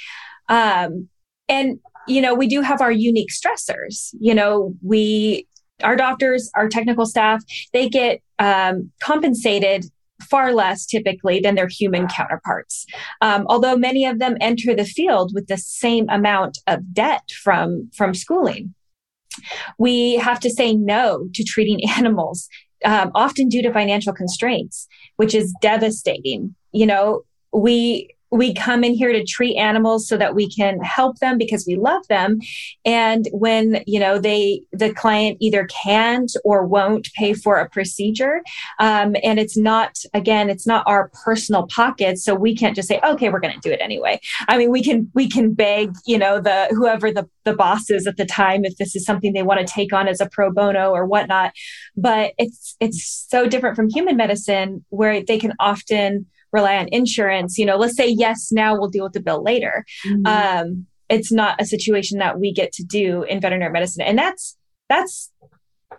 Um, 0.47 1.09
and 1.47 1.79
you 2.07 2.21
know, 2.21 2.33
we 2.33 2.47
do 2.47 2.61
have 2.61 2.81
our 2.81 2.91
unique 2.91 3.29
stressors. 3.29 4.09
You 4.19 4.33
know, 4.33 4.73
we 4.81 5.47
our 5.83 5.95
doctors, 5.95 6.49
our 6.55 6.67
technical 6.67 7.05
staff, 7.05 7.43
they 7.71 7.87
get 7.87 8.21
um, 8.37 8.91
compensated 9.01 9.85
far 10.21 10.53
less 10.53 10.85
typically 10.85 11.39
than 11.39 11.55
their 11.55 11.67
human 11.67 12.07
counterparts. 12.07 12.85
Um, 13.21 13.45
although 13.49 13.77
many 13.77 14.05
of 14.05 14.19
them 14.19 14.37
enter 14.41 14.75
the 14.75 14.85
field 14.85 15.31
with 15.33 15.47
the 15.47 15.57
same 15.57 16.07
amount 16.09 16.57
of 16.67 16.93
debt 16.93 17.29
from, 17.43 17.89
from 17.95 18.13
schooling. 18.13 18.73
We 19.77 20.15
have 20.15 20.39
to 20.41 20.49
say 20.49 20.73
no 20.73 21.27
to 21.33 21.43
treating 21.43 21.79
animals, 21.97 22.47
um, 22.85 23.11
often 23.15 23.49
due 23.49 23.61
to 23.61 23.73
financial 23.73 24.13
constraints, 24.13 24.87
which 25.17 25.35
is 25.35 25.53
devastating. 25.61 26.55
You 26.71 26.85
know, 26.85 27.23
we 27.51 28.09
we 28.31 28.53
come 28.53 28.83
in 28.83 28.93
here 28.93 29.11
to 29.11 29.23
treat 29.23 29.57
animals 29.57 30.07
so 30.07 30.17
that 30.17 30.35
we 30.35 30.49
can 30.49 30.79
help 30.81 31.17
them 31.19 31.37
because 31.37 31.65
we 31.67 31.75
love 31.75 32.07
them. 32.07 32.39
And 32.85 33.27
when 33.31 33.83
you 33.87 33.99
know 33.99 34.19
they 34.19 34.61
the 34.71 34.93
client 34.93 35.37
either 35.39 35.67
can't 35.67 36.31
or 36.43 36.65
won't 36.65 37.11
pay 37.13 37.33
for 37.33 37.57
a 37.57 37.69
procedure 37.69 38.41
um, 38.79 39.15
and 39.23 39.39
it's 39.39 39.57
not 39.57 39.97
again 40.13 40.49
it's 40.49 40.67
not 40.67 40.83
our 40.87 41.09
personal 41.23 41.67
pockets 41.67 42.23
so 42.23 42.35
we 42.35 42.55
can't 42.55 42.75
just 42.75 42.87
say 42.87 42.99
okay 43.05 43.29
we're 43.29 43.39
going 43.39 43.53
to 43.53 43.67
do 43.67 43.73
it 43.73 43.81
anyway. 43.81 44.19
I 44.47 44.57
mean 44.57 44.71
we 44.71 44.83
can 44.83 45.09
we 45.13 45.29
can 45.29 45.53
beg 45.53 45.93
you 46.05 46.17
know 46.17 46.39
the 46.39 46.67
whoever 46.71 47.11
the 47.11 47.27
the 47.45 47.55
boss 47.55 47.89
is 47.89 48.05
at 48.05 48.17
the 48.17 48.25
time 48.25 48.63
if 48.63 48.77
this 48.77 48.95
is 48.95 49.05
something 49.05 49.33
they 49.33 49.43
want 49.43 49.59
to 49.59 49.73
take 49.73 49.91
on 49.91 50.07
as 50.07 50.21
a 50.21 50.29
pro 50.29 50.51
bono 50.51 50.91
or 50.91 51.05
whatnot. 51.05 51.53
But 51.95 52.33
it's 52.37 52.75
it's 52.79 53.25
so 53.29 53.47
different 53.47 53.75
from 53.75 53.89
human 53.89 54.17
medicine 54.17 54.85
where 54.89 55.23
they 55.23 55.39
can 55.39 55.53
often 55.59 56.27
rely 56.51 56.77
on 56.77 56.87
insurance. 56.91 57.57
You 57.57 57.65
know, 57.65 57.77
let's 57.77 57.95
say 57.95 58.07
yes, 58.07 58.51
now 58.51 58.77
we'll 58.77 58.89
deal 58.89 59.03
with 59.03 59.13
the 59.13 59.21
bill 59.21 59.43
later. 59.43 59.85
Mm-hmm. 60.07 60.25
Um, 60.25 60.85
it's 61.09 61.31
not 61.31 61.59
a 61.61 61.65
situation 61.65 62.19
that 62.19 62.39
we 62.39 62.53
get 62.53 62.71
to 62.73 62.83
do 62.83 63.23
in 63.23 63.41
veterinary 63.41 63.71
medicine, 63.71 64.03
and 64.03 64.17
that's 64.17 64.57
that's 64.89 65.31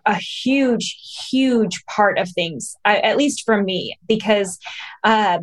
a 0.07 0.14
huge, 0.14 0.97
huge 1.30 1.85
part 1.87 2.19
of 2.19 2.28
things, 2.30 2.75
at 2.85 3.16
least 3.16 3.42
for 3.45 3.62
me, 3.62 3.99
because 4.07 4.59
uh, 5.04 5.40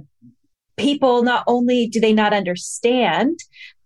people 0.77 1.23
not 1.23 1.43
only 1.47 1.87
do 1.87 1.99
they 1.99 2.13
not 2.13 2.33
understand 2.33 3.37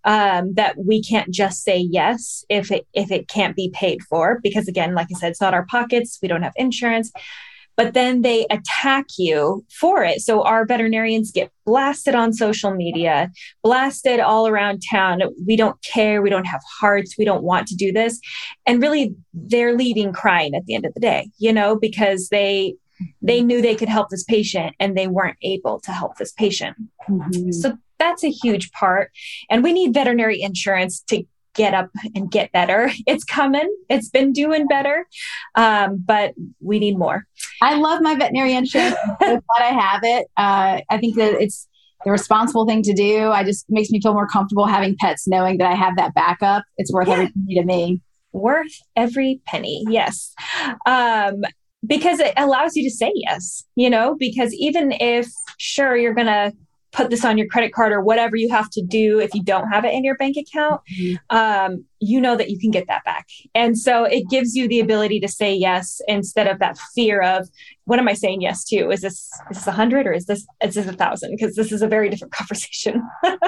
um, 0.03 0.53
that 0.55 0.75
we 0.77 1.01
can't 1.03 1.31
just 1.31 1.63
say 1.63 1.77
yes 1.77 2.43
if 2.49 2.71
it 2.71 2.87
if 2.93 3.11
it 3.11 3.27
can't 3.27 3.55
be 3.55 3.71
paid 3.73 4.01
for, 4.03 4.39
because 4.43 4.67
again, 4.67 4.95
like 4.95 5.07
I 5.13 5.19
said, 5.19 5.31
it's 5.31 5.41
not 5.41 5.53
our 5.53 5.65
pockets. 5.65 6.19
We 6.21 6.27
don't 6.27 6.43
have 6.43 6.53
insurance 6.55 7.11
but 7.75 7.93
then 7.93 8.21
they 8.21 8.45
attack 8.49 9.05
you 9.17 9.65
for 9.79 10.03
it. 10.03 10.21
So 10.21 10.43
our 10.43 10.65
veterinarians 10.65 11.31
get 11.31 11.51
blasted 11.65 12.15
on 12.15 12.33
social 12.33 12.71
media, 12.71 13.31
blasted 13.63 14.19
all 14.19 14.47
around 14.47 14.81
town. 14.89 15.21
We 15.45 15.55
don't 15.55 15.81
care. 15.83 16.21
We 16.21 16.29
don't 16.29 16.45
have 16.45 16.61
hearts. 16.79 17.15
We 17.17 17.25
don't 17.25 17.43
want 17.43 17.67
to 17.67 17.75
do 17.75 17.91
this. 17.91 18.19
And 18.65 18.81
really, 18.81 19.15
they're 19.33 19.75
leaving 19.75 20.13
crying 20.13 20.55
at 20.55 20.65
the 20.65 20.75
end 20.75 20.85
of 20.85 20.93
the 20.93 20.99
day, 20.99 21.29
you 21.37 21.53
know, 21.53 21.77
because 21.77 22.29
they 22.29 22.75
they 23.21 23.41
knew 23.41 23.61
they 23.61 23.75
could 23.75 23.89
help 23.89 24.09
this 24.09 24.23
patient 24.23 24.75
and 24.79 24.95
they 24.95 25.07
weren't 25.07 25.37
able 25.41 25.79
to 25.81 25.91
help 25.91 26.17
this 26.17 26.31
patient. 26.33 26.77
Mm-hmm. 27.09 27.51
So 27.51 27.77
that's 27.97 28.23
a 28.23 28.31
huge 28.31 28.71
part. 28.71 29.11
And 29.49 29.63
we 29.63 29.73
need 29.73 29.93
veterinary 29.93 30.41
insurance 30.41 31.01
to 31.07 31.23
get 31.53 31.73
up 31.73 31.89
and 32.15 32.31
get 32.31 32.51
better. 32.51 32.91
It's 33.07 33.23
coming. 33.23 33.69
It's 33.89 34.09
been 34.09 34.31
doing 34.31 34.67
better, 34.67 35.07
um, 35.55 35.97
but 35.97 36.33
we 36.61 36.79
need 36.79 36.97
more. 36.97 37.25
I 37.61 37.75
love 37.75 38.01
my 38.01 38.15
veterinary 38.15 38.53
insurance. 38.53 38.95
I'm 39.21 39.41
glad 39.41 39.59
I 39.59 39.73
have 39.73 40.01
it. 40.03 40.27
Uh, 40.37 40.81
I 40.89 40.97
think 40.97 41.15
that 41.17 41.33
it's 41.41 41.67
the 42.05 42.11
responsible 42.11 42.65
thing 42.65 42.83
to 42.83 42.93
do. 42.93 43.29
I 43.29 43.43
just 43.43 43.65
makes 43.69 43.89
me 43.89 43.99
feel 44.01 44.13
more 44.13 44.27
comfortable 44.27 44.65
having 44.65 44.95
pets, 44.99 45.27
knowing 45.27 45.57
that 45.57 45.69
I 45.69 45.75
have 45.75 45.97
that 45.97 46.13
backup. 46.13 46.63
It's 46.77 46.91
worth 46.91 47.07
yeah. 47.07 47.13
every 47.15 47.27
penny 47.27 47.55
to 47.55 47.65
me. 47.65 48.01
Worth 48.31 48.73
every 48.95 49.41
penny. 49.45 49.83
Yes. 49.89 50.33
Um, 50.85 51.41
because 51.85 52.19
it 52.19 52.33
allows 52.37 52.75
you 52.75 52.83
to 52.83 52.95
say 52.95 53.11
yes, 53.15 53.65
you 53.75 53.89
know, 53.89 54.15
because 54.17 54.53
even 54.53 54.93
if 54.93 55.27
sure 55.57 55.97
you're 55.97 56.13
going 56.13 56.27
to 56.27 56.53
put 56.91 57.09
this 57.09 57.23
on 57.23 57.37
your 57.37 57.47
credit 57.47 57.73
card 57.73 57.91
or 57.91 58.01
whatever 58.01 58.35
you 58.35 58.49
have 58.49 58.69
to 58.71 58.81
do 58.81 59.19
if 59.19 59.33
you 59.33 59.43
don't 59.43 59.69
have 59.69 59.85
it 59.85 59.93
in 59.93 60.03
your 60.03 60.15
bank 60.17 60.35
account, 60.37 60.81
mm-hmm. 60.93 61.35
um, 61.35 61.85
you 61.99 62.19
know 62.19 62.35
that 62.35 62.49
you 62.49 62.59
can 62.59 62.71
get 62.71 62.87
that 62.87 63.03
back. 63.05 63.27
And 63.55 63.77
so 63.77 64.03
it 64.03 64.29
gives 64.29 64.55
you 64.55 64.67
the 64.67 64.79
ability 64.79 65.19
to 65.21 65.27
say 65.27 65.53
yes 65.53 66.01
instead 66.07 66.47
of 66.47 66.59
that 66.59 66.77
fear 66.93 67.21
of 67.21 67.49
what 67.85 67.99
am 67.99 68.07
I 68.07 68.13
saying 68.13 68.41
yes 68.41 68.63
to? 68.65 68.89
Is 68.89 69.01
this 69.01 69.29
is 69.49 69.57
this 69.57 69.67
a 69.67 69.71
hundred 69.71 70.07
or 70.07 70.13
is 70.13 70.25
this 70.25 70.45
is 70.63 70.75
this 70.75 70.87
a 70.87 70.93
thousand? 70.93 71.31
Because 71.31 71.55
this 71.55 71.71
is 71.71 71.81
a 71.81 71.87
very 71.87 72.09
different 72.09 72.33
conversation. 72.39 73.01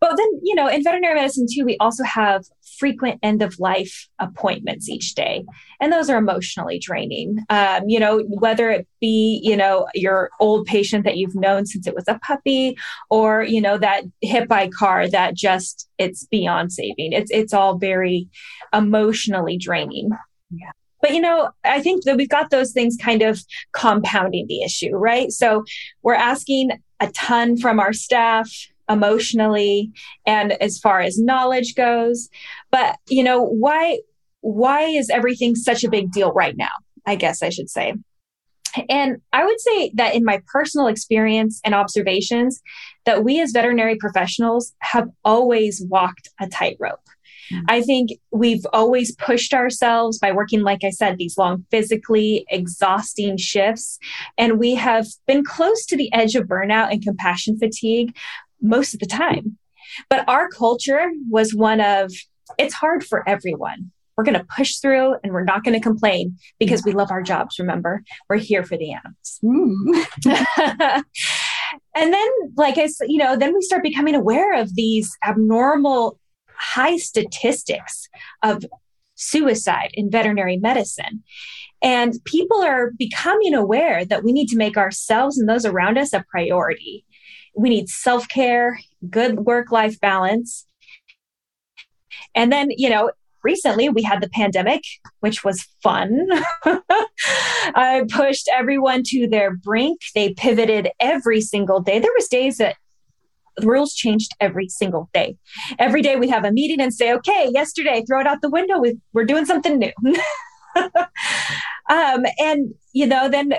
But 0.00 0.16
then, 0.16 0.40
you 0.42 0.54
know, 0.54 0.68
in 0.68 0.84
veterinary 0.84 1.16
medicine 1.16 1.46
too, 1.52 1.64
we 1.64 1.76
also 1.78 2.04
have 2.04 2.44
frequent 2.78 3.18
end 3.22 3.42
of 3.42 3.58
life 3.58 4.08
appointments 4.18 4.88
each 4.88 5.14
day. 5.14 5.44
And 5.80 5.92
those 5.92 6.08
are 6.08 6.18
emotionally 6.18 6.78
draining. 6.78 7.44
Um, 7.50 7.82
you 7.86 8.00
know, 8.00 8.20
whether 8.28 8.70
it 8.70 8.86
be, 9.00 9.40
you 9.42 9.56
know, 9.56 9.86
your 9.94 10.30
old 10.40 10.66
patient 10.66 11.04
that 11.04 11.16
you've 11.16 11.34
known 11.34 11.66
since 11.66 11.86
it 11.86 11.94
was 11.94 12.08
a 12.08 12.18
puppy 12.20 12.76
or, 13.10 13.42
you 13.42 13.60
know, 13.60 13.78
that 13.78 14.04
hit 14.20 14.48
by 14.48 14.68
car 14.68 15.08
that 15.08 15.34
just 15.34 15.88
it's 15.98 16.24
beyond 16.26 16.72
saving. 16.72 17.12
It's 17.12 17.30
it's 17.30 17.52
all 17.52 17.78
very 17.78 18.28
emotionally 18.72 19.58
draining. 19.58 20.10
Yeah. 20.50 20.70
But 21.00 21.12
you 21.12 21.20
know, 21.20 21.50
I 21.64 21.80
think 21.80 22.04
that 22.04 22.16
we've 22.16 22.28
got 22.28 22.50
those 22.50 22.72
things 22.72 22.96
kind 23.00 23.22
of 23.22 23.40
compounding 23.72 24.46
the 24.48 24.62
issue, 24.62 24.90
right? 24.90 25.30
So 25.30 25.64
we're 26.02 26.14
asking 26.14 26.70
a 27.00 27.08
ton 27.12 27.56
from 27.56 27.78
our 27.78 27.92
staff 27.92 28.50
emotionally 28.88 29.92
and 30.26 30.52
as 30.62 30.78
far 30.78 31.00
as 31.00 31.18
knowledge 31.18 31.74
goes. 31.74 32.28
But, 32.70 32.96
you 33.08 33.22
know, 33.22 33.42
why 33.42 33.98
why 34.40 34.82
is 34.82 35.10
everything 35.10 35.56
such 35.56 35.84
a 35.84 35.90
big 35.90 36.12
deal 36.12 36.32
right 36.32 36.56
now? 36.56 36.70
I 37.06 37.16
guess 37.16 37.42
I 37.42 37.48
should 37.48 37.70
say. 37.70 37.94
And 38.88 39.16
I 39.32 39.44
would 39.44 39.60
say 39.60 39.90
that 39.94 40.14
in 40.14 40.24
my 40.24 40.40
personal 40.46 40.86
experience 40.86 41.60
and 41.64 41.74
observations, 41.74 42.60
that 43.06 43.24
we 43.24 43.40
as 43.40 43.52
veterinary 43.52 43.96
professionals 43.96 44.74
have 44.80 45.08
always 45.24 45.82
walked 45.88 46.28
a 46.40 46.48
tightrope. 46.48 47.00
Mm-hmm. 47.52 47.64
I 47.68 47.80
think 47.80 48.10
we've 48.30 48.66
always 48.72 49.14
pushed 49.16 49.54
ourselves 49.54 50.18
by 50.18 50.32
working, 50.32 50.62
like 50.62 50.84
I 50.84 50.90
said, 50.90 51.16
these 51.16 51.38
long, 51.38 51.64
physically 51.70 52.44
exhausting 52.50 53.38
shifts. 53.38 53.98
And 54.36 54.58
we 54.58 54.74
have 54.74 55.06
been 55.26 55.44
close 55.44 55.86
to 55.86 55.96
the 55.96 56.12
edge 56.12 56.34
of 56.34 56.46
burnout 56.46 56.92
and 56.92 57.02
compassion 57.02 57.58
fatigue 57.58 58.14
most 58.60 58.94
of 58.94 59.00
the 59.00 59.06
time. 59.06 59.58
But 60.10 60.28
our 60.28 60.48
culture 60.48 61.10
was 61.30 61.54
one 61.54 61.80
of 61.80 62.12
it's 62.58 62.74
hard 62.74 63.04
for 63.04 63.28
everyone. 63.28 63.90
We're 64.16 64.24
going 64.24 64.38
to 64.38 64.46
push 64.56 64.76
through 64.78 65.16
and 65.22 65.32
we're 65.32 65.44
not 65.44 65.62
going 65.62 65.74
to 65.74 65.82
complain 65.82 66.36
because 66.58 66.84
we 66.84 66.92
love 66.92 67.10
our 67.10 67.22
jobs. 67.22 67.58
Remember, 67.58 68.02
we're 68.28 68.38
here 68.38 68.64
for 68.64 68.76
the 68.76 68.92
animals. 68.92 69.38
Mm. 69.44 71.04
and 71.94 72.12
then, 72.12 72.28
like 72.56 72.78
I 72.78 72.86
said, 72.88 73.08
you 73.08 73.18
know, 73.18 73.36
then 73.36 73.54
we 73.54 73.60
start 73.60 73.82
becoming 73.82 74.16
aware 74.16 74.60
of 74.60 74.74
these 74.74 75.16
abnormal 75.24 76.18
high 76.52 76.96
statistics 76.96 78.08
of 78.42 78.64
suicide 79.14 79.90
in 79.94 80.10
veterinary 80.10 80.56
medicine. 80.56 81.22
And 81.80 82.14
people 82.24 82.60
are 82.60 82.90
becoming 82.98 83.54
aware 83.54 84.04
that 84.04 84.24
we 84.24 84.32
need 84.32 84.48
to 84.48 84.56
make 84.56 84.76
ourselves 84.76 85.38
and 85.38 85.48
those 85.48 85.64
around 85.64 85.96
us 85.96 86.12
a 86.12 86.24
priority 86.28 87.04
we 87.56 87.68
need 87.68 87.88
self 87.88 88.28
care, 88.28 88.78
good 89.08 89.40
work 89.40 89.70
life 89.70 89.98
balance. 90.00 90.64
And 92.34 92.52
then, 92.52 92.68
you 92.76 92.90
know, 92.90 93.10
recently 93.42 93.88
we 93.88 94.02
had 94.02 94.20
the 94.20 94.28
pandemic, 94.28 94.82
which 95.20 95.44
was 95.44 95.66
fun. 95.82 96.28
I 97.74 98.04
pushed 98.10 98.48
everyone 98.52 99.02
to 99.06 99.28
their 99.28 99.56
brink. 99.56 100.00
They 100.14 100.34
pivoted 100.34 100.90
every 101.00 101.40
single 101.40 101.80
day. 101.80 101.98
There 101.98 102.10
was 102.16 102.28
days 102.28 102.58
that 102.58 102.76
the 103.56 103.66
rules 103.66 103.94
changed 103.94 104.32
every 104.40 104.68
single 104.68 105.08
day. 105.12 105.36
Every 105.78 106.02
day 106.02 106.16
we 106.16 106.28
have 106.28 106.44
a 106.44 106.52
meeting 106.52 106.80
and 106.80 106.94
say, 106.94 107.12
okay, 107.14 107.48
yesterday, 107.52 108.04
throw 108.06 108.20
it 108.20 108.26
out 108.26 108.40
the 108.40 108.50
window. 108.50 108.78
We, 108.78 108.98
we're 109.12 109.24
doing 109.24 109.46
something 109.46 109.78
new. 109.78 109.92
um, 110.76 112.24
and, 112.38 112.74
you 112.92 113.06
know, 113.06 113.28
then 113.28 113.54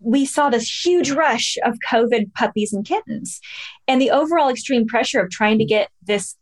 we 0.00 0.24
saw 0.24 0.48
this 0.48 0.84
huge 0.84 1.10
rush 1.10 1.56
of 1.64 1.78
COVID 1.90 2.32
puppies 2.34 2.72
and 2.72 2.84
kittens. 2.84 3.40
And 3.86 4.00
the 4.00 4.10
overall 4.10 4.48
extreme 4.48 4.86
pressure 4.86 5.20
of 5.20 5.30
trying 5.30 5.58
to 5.58 5.64
get 5.64 5.90
this 6.02 6.36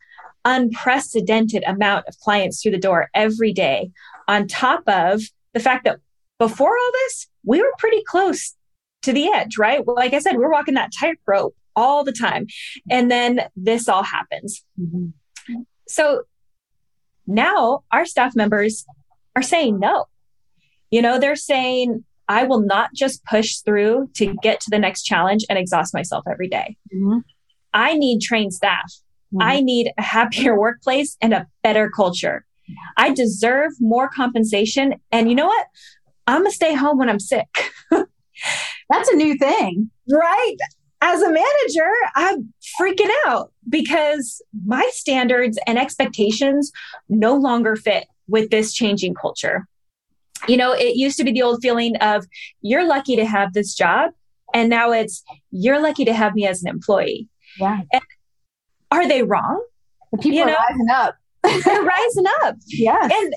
unprecedented 0.45 1.65
amount 1.67 2.07
of 2.09 2.19
clients 2.21 2.63
through 2.63 2.73
the 2.73 2.79
door 2.79 3.09
every 3.15 3.53
day, 3.53 3.91
on 4.29 4.47
top 4.47 4.83
of 4.87 5.23
the 5.55 5.61
fact 5.61 5.85
that 5.85 5.99
before 6.39 6.71
all 6.71 6.93
this, 6.93 7.27
we 7.45 7.61
were 7.61 7.73
pretty 7.79 8.03
close 8.05 8.55
to 9.03 9.13
the 9.13 9.29
edge, 9.29 9.59
right? 9.59 9.85
Well, 9.85 9.97
like 9.97 10.15
I 10.15 10.21
said, 10.21 10.37
we're 10.37 10.53
walking 10.53 10.75
that 10.75 10.93
tightrope 10.99 11.55
all 11.75 12.05
the 12.05 12.13
time. 12.13 12.47
And 12.91 13.11
then 13.11 13.43
this 13.57 13.89
all 13.89 14.03
happens. 14.03 14.65
Mm-hmm. 14.81 15.63
So 15.89 16.23
now 17.27 17.85
our 17.91 18.05
staff 18.05 18.35
members 18.37 18.85
are 19.37 19.43
saying 19.43 19.79
no. 19.79 20.07
You 20.91 21.03
know, 21.03 21.19
they're 21.19 21.37
saying, 21.37 22.05
I 22.29 22.45
will 22.45 22.61
not 22.61 22.93
just 22.95 23.25
push 23.25 23.57
through 23.59 24.11
to 24.17 24.35
get 24.43 24.61
to 24.61 24.71
the 24.71 24.79
next 24.79 25.03
challenge 25.05 25.45
and 25.49 25.59
exhaust 25.59 25.95
myself 25.95 26.25
every 26.31 26.49
day. 26.49 26.77
Mm-hmm. 26.95 27.19
I 27.73 27.95
need 27.95 28.21
trained 28.21 28.53
staff. 28.53 28.93
Mm-hmm. 29.33 29.43
I 29.43 29.61
need 29.61 29.93
a 29.97 30.03
happier 30.03 30.59
workplace 30.59 31.17
and 31.21 31.33
a 31.33 31.47
better 31.63 31.91
culture. 31.91 32.45
I 32.99 33.15
deserve 33.15 33.73
more 33.81 34.11
compensation. 34.11 34.95
And 35.11 35.31
you 35.31 35.35
know 35.35 35.47
what? 35.47 35.67
I'm 36.27 36.43
going 36.43 36.51
to 36.51 36.55
stay 36.55 36.75
home 36.75 36.99
when 36.99 37.09
I'm 37.09 37.21
sick. 37.21 37.49
That's 37.91 39.09
a 39.09 39.17
new 39.17 39.39
thing. 39.39 39.91
Right. 40.11 40.57
As 41.01 41.23
a 41.23 41.33
manager, 41.33 41.91
I'm 42.15 42.53
freaking 42.79 43.11
out 43.27 43.53
because 43.69 44.43
my 44.67 44.87
standards 44.93 45.59
and 45.67 45.79
expectations 45.79 46.73
no 47.09 47.35
longer 47.37 47.77
fit 47.77 48.07
with 48.27 48.51
this 48.51 48.75
changing 48.75 49.15
culture 49.15 49.67
you 50.47 50.57
know, 50.57 50.73
it 50.73 50.97
used 50.97 51.17
to 51.19 51.25
be 51.25 51.33
the 51.33 51.43
old 51.43 51.61
feeling 51.63 51.97
of 51.97 52.27
you're 52.61 52.87
lucky 52.87 53.17
to 53.17 53.25
have 53.25 53.53
this 53.53 53.75
job. 53.75 54.11
And 54.55 54.71
now 54.71 54.93
it's 54.93 55.23
you're 55.51 55.81
lucky 55.81 56.05
to 56.05 56.13
have 56.15 56.35
me 56.35 56.47
as 56.47 56.63
an 56.63 56.69
employee. 56.69 57.29
Yeah. 57.59 57.81
And 57.93 58.03
are 58.91 59.07
they 59.07 59.23
wrong? 59.23 59.65
The 60.13 60.19
people 60.19 60.39
you 60.39 60.45
are 60.45 60.57
rising 60.71 60.91
up. 60.91 61.17
they're 61.43 61.83
rising 61.83 62.25
up. 62.43 62.57
Yeah. 62.67 63.03
And 63.03 63.35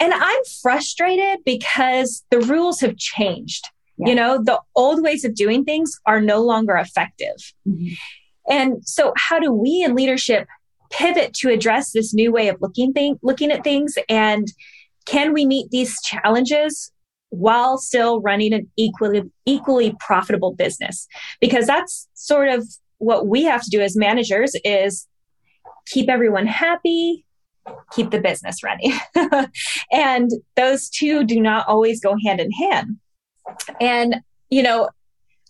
and 0.00 0.12
I'm 0.12 0.40
frustrated 0.60 1.38
because 1.44 2.24
the 2.30 2.40
rules 2.40 2.80
have 2.80 2.96
changed. 2.96 3.68
Yeah. 3.96 4.08
You 4.08 4.14
know, 4.16 4.42
the 4.42 4.60
old 4.74 5.02
ways 5.02 5.24
of 5.24 5.34
doing 5.34 5.64
things 5.64 5.98
are 6.04 6.20
no 6.20 6.42
longer 6.42 6.74
effective. 6.74 7.36
Mm-hmm. 7.66 7.94
And 8.50 8.86
so 8.86 9.12
how 9.16 9.38
do 9.38 9.52
we 9.52 9.82
in 9.82 9.94
leadership 9.94 10.48
pivot 10.90 11.32
to 11.34 11.48
address 11.50 11.92
this 11.92 12.12
new 12.12 12.30
way 12.30 12.48
of 12.48 12.60
looking 12.60 12.92
thing 12.92 13.18
looking 13.22 13.50
at 13.50 13.64
things 13.64 13.96
and 14.08 14.52
can 15.06 15.32
we 15.32 15.46
meet 15.46 15.70
these 15.70 16.00
challenges 16.02 16.90
while 17.30 17.78
still 17.78 18.20
running 18.20 18.52
an 18.52 18.70
equally 18.76 19.22
equally 19.46 19.94
profitable 20.00 20.54
business? 20.54 21.06
Because 21.40 21.66
that's 21.66 22.08
sort 22.14 22.48
of 22.48 22.66
what 22.98 23.26
we 23.26 23.44
have 23.44 23.62
to 23.62 23.70
do 23.70 23.80
as 23.80 23.96
managers 23.96 24.54
is 24.64 25.06
keep 25.86 26.08
everyone 26.08 26.46
happy, 26.46 27.24
keep 27.92 28.10
the 28.10 28.20
business 28.20 28.62
running. 28.62 28.92
and 29.92 30.30
those 30.56 30.88
two 30.88 31.24
do 31.24 31.40
not 31.40 31.66
always 31.68 32.00
go 32.00 32.16
hand 32.24 32.40
in 32.40 32.50
hand. 32.52 32.96
And, 33.80 34.16
you 34.50 34.62
know, 34.62 34.88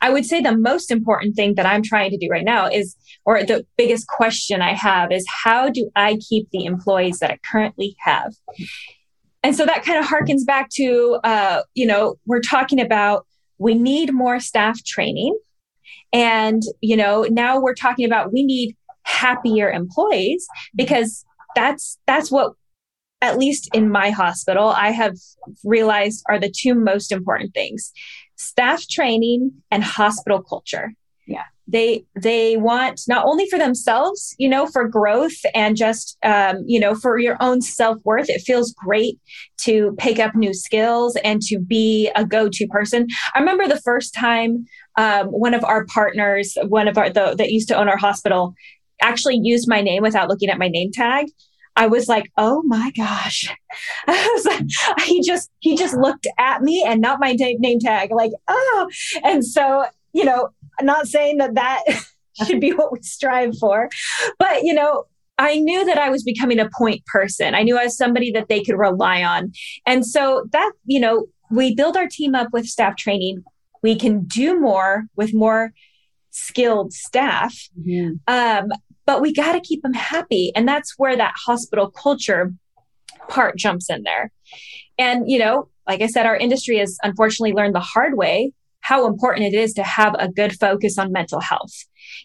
I 0.00 0.10
would 0.10 0.26
say 0.26 0.40
the 0.40 0.56
most 0.56 0.90
important 0.90 1.36
thing 1.36 1.54
that 1.54 1.66
I'm 1.66 1.82
trying 1.82 2.10
to 2.10 2.18
do 2.18 2.28
right 2.30 2.44
now 2.44 2.68
is, 2.68 2.96
or 3.24 3.42
the 3.42 3.64
biggest 3.76 4.06
question 4.08 4.60
I 4.60 4.74
have 4.74 5.12
is 5.12 5.24
how 5.44 5.70
do 5.70 5.90
I 5.96 6.18
keep 6.28 6.48
the 6.50 6.64
employees 6.64 7.20
that 7.20 7.30
I 7.30 7.38
currently 7.50 7.96
have? 8.00 8.34
And 9.44 9.54
so 9.54 9.64
that 9.66 9.84
kind 9.84 9.98
of 9.98 10.06
harkens 10.06 10.44
back 10.44 10.70
to, 10.70 11.20
uh, 11.22 11.62
you 11.74 11.86
know, 11.86 12.16
we're 12.26 12.40
talking 12.40 12.80
about 12.80 13.26
we 13.58 13.74
need 13.74 14.12
more 14.12 14.40
staff 14.40 14.82
training. 14.84 15.38
And, 16.12 16.62
you 16.80 16.96
know, 16.96 17.26
now 17.30 17.60
we're 17.60 17.74
talking 17.74 18.06
about 18.06 18.32
we 18.32 18.44
need 18.44 18.76
happier 19.04 19.70
employees 19.70 20.46
because 20.74 21.24
that's 21.54 21.98
that's 22.06 22.30
what 22.30 22.52
at 23.20 23.38
least 23.38 23.68
in 23.74 23.90
my 23.90 24.10
hospital 24.10 24.68
i 24.68 24.90
have 24.90 25.16
realized 25.62 26.22
are 26.28 26.38
the 26.38 26.50
two 26.50 26.74
most 26.74 27.12
important 27.12 27.52
things 27.54 27.92
staff 28.36 28.86
training 28.88 29.52
and 29.70 29.84
hospital 29.84 30.42
culture 30.42 30.92
yeah 31.26 31.44
they 31.66 32.04
they 32.20 32.56
want 32.56 33.00
not 33.08 33.26
only 33.26 33.48
for 33.48 33.58
themselves 33.58 34.34
you 34.38 34.48
know 34.48 34.66
for 34.66 34.88
growth 34.88 35.36
and 35.54 35.76
just 35.76 36.18
um, 36.22 36.62
you 36.66 36.78
know 36.78 36.94
for 36.94 37.18
your 37.18 37.36
own 37.40 37.60
self-worth 37.62 38.28
it 38.28 38.40
feels 38.42 38.72
great 38.74 39.18
to 39.56 39.94
pick 39.98 40.18
up 40.18 40.34
new 40.34 40.52
skills 40.52 41.16
and 41.24 41.40
to 41.40 41.58
be 41.58 42.10
a 42.16 42.24
go-to 42.24 42.66
person 42.66 43.06
i 43.34 43.38
remember 43.38 43.66
the 43.66 43.80
first 43.80 44.14
time 44.14 44.66
um, 44.96 45.26
one 45.28 45.54
of 45.54 45.64
our 45.64 45.86
partners 45.86 46.56
one 46.68 46.86
of 46.86 46.98
our 46.98 47.10
the, 47.10 47.34
that 47.36 47.50
used 47.50 47.68
to 47.68 47.76
own 47.76 47.88
our 47.88 47.96
hospital 47.96 48.54
actually 49.00 49.38
used 49.42 49.68
my 49.68 49.80
name 49.80 50.02
without 50.02 50.28
looking 50.28 50.48
at 50.48 50.58
my 50.58 50.68
name 50.68 50.90
tag, 50.92 51.26
I 51.76 51.88
was 51.88 52.08
like, 52.08 52.30
oh 52.36 52.62
my 52.64 52.92
gosh. 52.96 53.48
Like, 54.06 54.62
he 55.04 55.22
just 55.22 55.50
he 55.58 55.76
just 55.76 55.94
looked 55.94 56.26
at 56.38 56.62
me 56.62 56.84
and 56.86 57.00
not 57.00 57.18
my 57.18 57.32
name 57.32 57.80
tag, 57.80 58.10
like, 58.12 58.30
oh. 58.46 58.88
And 59.24 59.44
so, 59.44 59.84
you 60.14 60.24
know, 60.24 60.48
I'm 60.80 60.86
not 60.86 61.06
saying 61.06 61.38
that 61.38 61.54
that 61.54 61.82
should 62.46 62.60
be 62.60 62.72
what 62.72 62.92
we 62.92 63.02
strive 63.02 63.58
for, 63.58 63.90
but 64.38 64.62
you 64.62 64.72
know, 64.72 65.04
I 65.36 65.58
knew 65.58 65.84
that 65.84 65.98
I 65.98 66.10
was 66.10 66.22
becoming 66.22 66.60
a 66.60 66.70
point 66.78 67.04
person. 67.06 67.54
I 67.54 67.62
knew 67.62 67.76
I 67.76 67.84
was 67.84 67.96
somebody 67.96 68.30
that 68.32 68.48
they 68.48 68.62
could 68.62 68.78
rely 68.78 69.22
on. 69.22 69.52
And 69.84 70.06
so 70.06 70.48
that, 70.52 70.72
you 70.86 71.00
know, 71.00 71.26
we 71.50 71.74
build 71.74 71.96
our 71.96 72.06
team 72.08 72.34
up 72.34 72.48
with 72.52 72.66
staff 72.66 72.96
training. 72.96 73.42
We 73.82 73.96
can 73.96 74.24
do 74.24 74.58
more 74.58 75.06
with 75.16 75.34
more 75.34 75.72
skilled 76.30 76.92
staff. 76.92 77.68
Mm-hmm. 77.78 78.14
Um, 78.28 78.70
but 79.06 79.20
we 79.20 79.32
got 79.32 79.52
to 79.52 79.60
keep 79.60 79.82
them 79.82 79.92
happy. 79.92 80.52
And 80.54 80.66
that's 80.66 80.94
where 80.96 81.16
that 81.16 81.34
hospital 81.36 81.90
culture 81.90 82.52
part 83.28 83.56
jumps 83.56 83.90
in 83.90 84.04
there. 84.04 84.30
And, 84.98 85.28
you 85.28 85.38
know, 85.38 85.68
like 85.86 86.00
I 86.00 86.06
said, 86.06 86.26
our 86.26 86.36
industry 86.36 86.78
has 86.78 86.96
unfortunately 87.02 87.52
learned 87.52 87.74
the 87.74 87.80
hard 87.80 88.16
way 88.16 88.52
how 88.84 89.06
important 89.06 89.46
it 89.46 89.54
is 89.54 89.72
to 89.72 89.82
have 89.82 90.14
a 90.18 90.28
good 90.28 90.52
focus 90.60 90.98
on 90.98 91.10
mental 91.10 91.40
health. 91.40 91.72